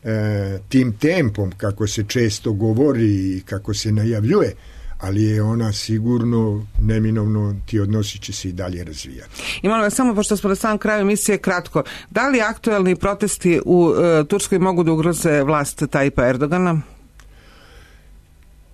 [0.03, 4.55] e, tim tempom kako se često govori i kako se najavljuje,
[4.99, 9.59] ali je ona sigurno neminovno ti odnosi će se i dalje razvijati.
[9.61, 13.61] I molim vas, samo pošto smo na samom kraju emisije kratko, da li aktuelni protesti
[13.65, 16.81] u e, Turskoj mogu da ugroze vlast Tajpa Erdogana?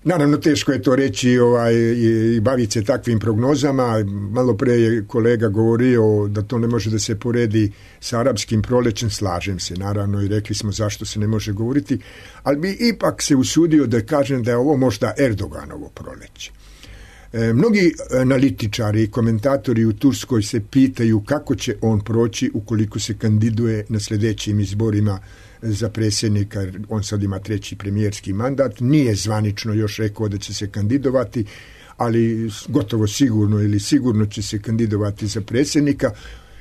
[0.04, 4.04] Naravno, teško je to reći ovaj, i, i baviti se takvim prognozama.
[4.32, 9.10] Malo pre je kolega govorio da to ne može da se poredi sa arapskim prolećem,
[9.10, 12.00] slažem se naravno i rekli smo zašto se ne može govoriti,
[12.44, 16.52] ali bi ipak se usudio da kažem da je ovo možda Erdoganovo proleće.
[17.34, 23.18] E, mnogi analitičari i komentatori u Turskoj se pitaju kako će on proći ukoliko se
[23.18, 25.20] kandiduje na sledećim izborima
[25.62, 30.70] za predsjednika, on sad ima treći premijerski mandat, nije zvanično još rekao da će se
[30.70, 31.46] kandidovati,
[31.98, 36.12] ali gotovo sigurno ili sigurno će se kandidovati za predsjednika.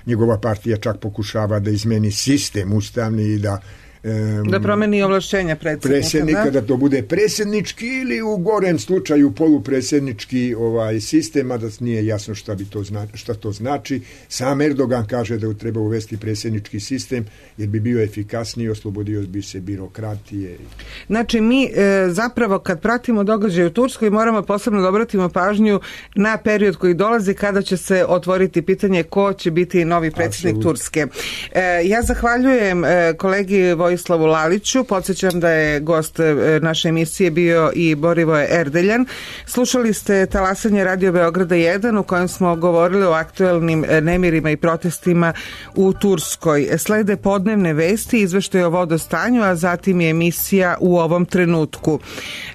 [0.06, 3.60] Njegova partija čak pokušava da izmeni sistem ustavni i da
[4.08, 6.60] em, Da promeni ovlašćenja predsjednika, predsjednika da?
[6.60, 12.34] da to bude predsjednički ili u gorem slučaju polupredsjednički ovaj sistem, a da nije jasno
[12.34, 14.00] šta bi to zna, šta to znači.
[14.28, 19.60] Sam Erdogan kaže da treba uvesti predsjednički sistem jer bi bio efikasniji, oslobodio bi se
[19.60, 20.58] birokratije.
[21.06, 21.70] Znači mi e,
[22.08, 25.80] zapravo kad pratimo događaje u Turskoj moramo posebno da obratimo pažnju
[26.14, 30.70] na period koji dolazi kada će se otvoriti pitanje ko će biti novi predsjednik Apsolutno.
[30.70, 31.06] Turske.
[31.52, 34.84] E, ja zahvaljujem e, kolegi Vojislavu Vojislavu Laliću.
[34.84, 39.06] Podsjećam da je gost e, naše emisije bio i Borivoje Erdeljan.
[39.46, 44.56] Slušali ste talasanje Radio Beograda 1 u kojem smo govorili o aktuelnim e, nemirima i
[44.56, 45.32] protestima
[45.74, 46.68] u Turskoj.
[46.78, 51.98] Slede podnevne vesti, izveštaj o vodostanju, a zatim je emisija u ovom trenutku.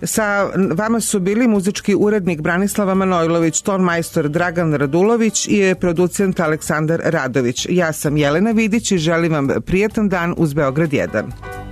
[0.03, 7.01] Sa vama su bili muzički urednik Branislava Manojlović, ton majstor Dragan Radulović i producent Aleksandar
[7.03, 7.67] Radović.
[7.69, 11.22] Ja sam Jelena Vidić i želim vam prijatan dan uz Beograd 1.
[11.31, 11.62] time.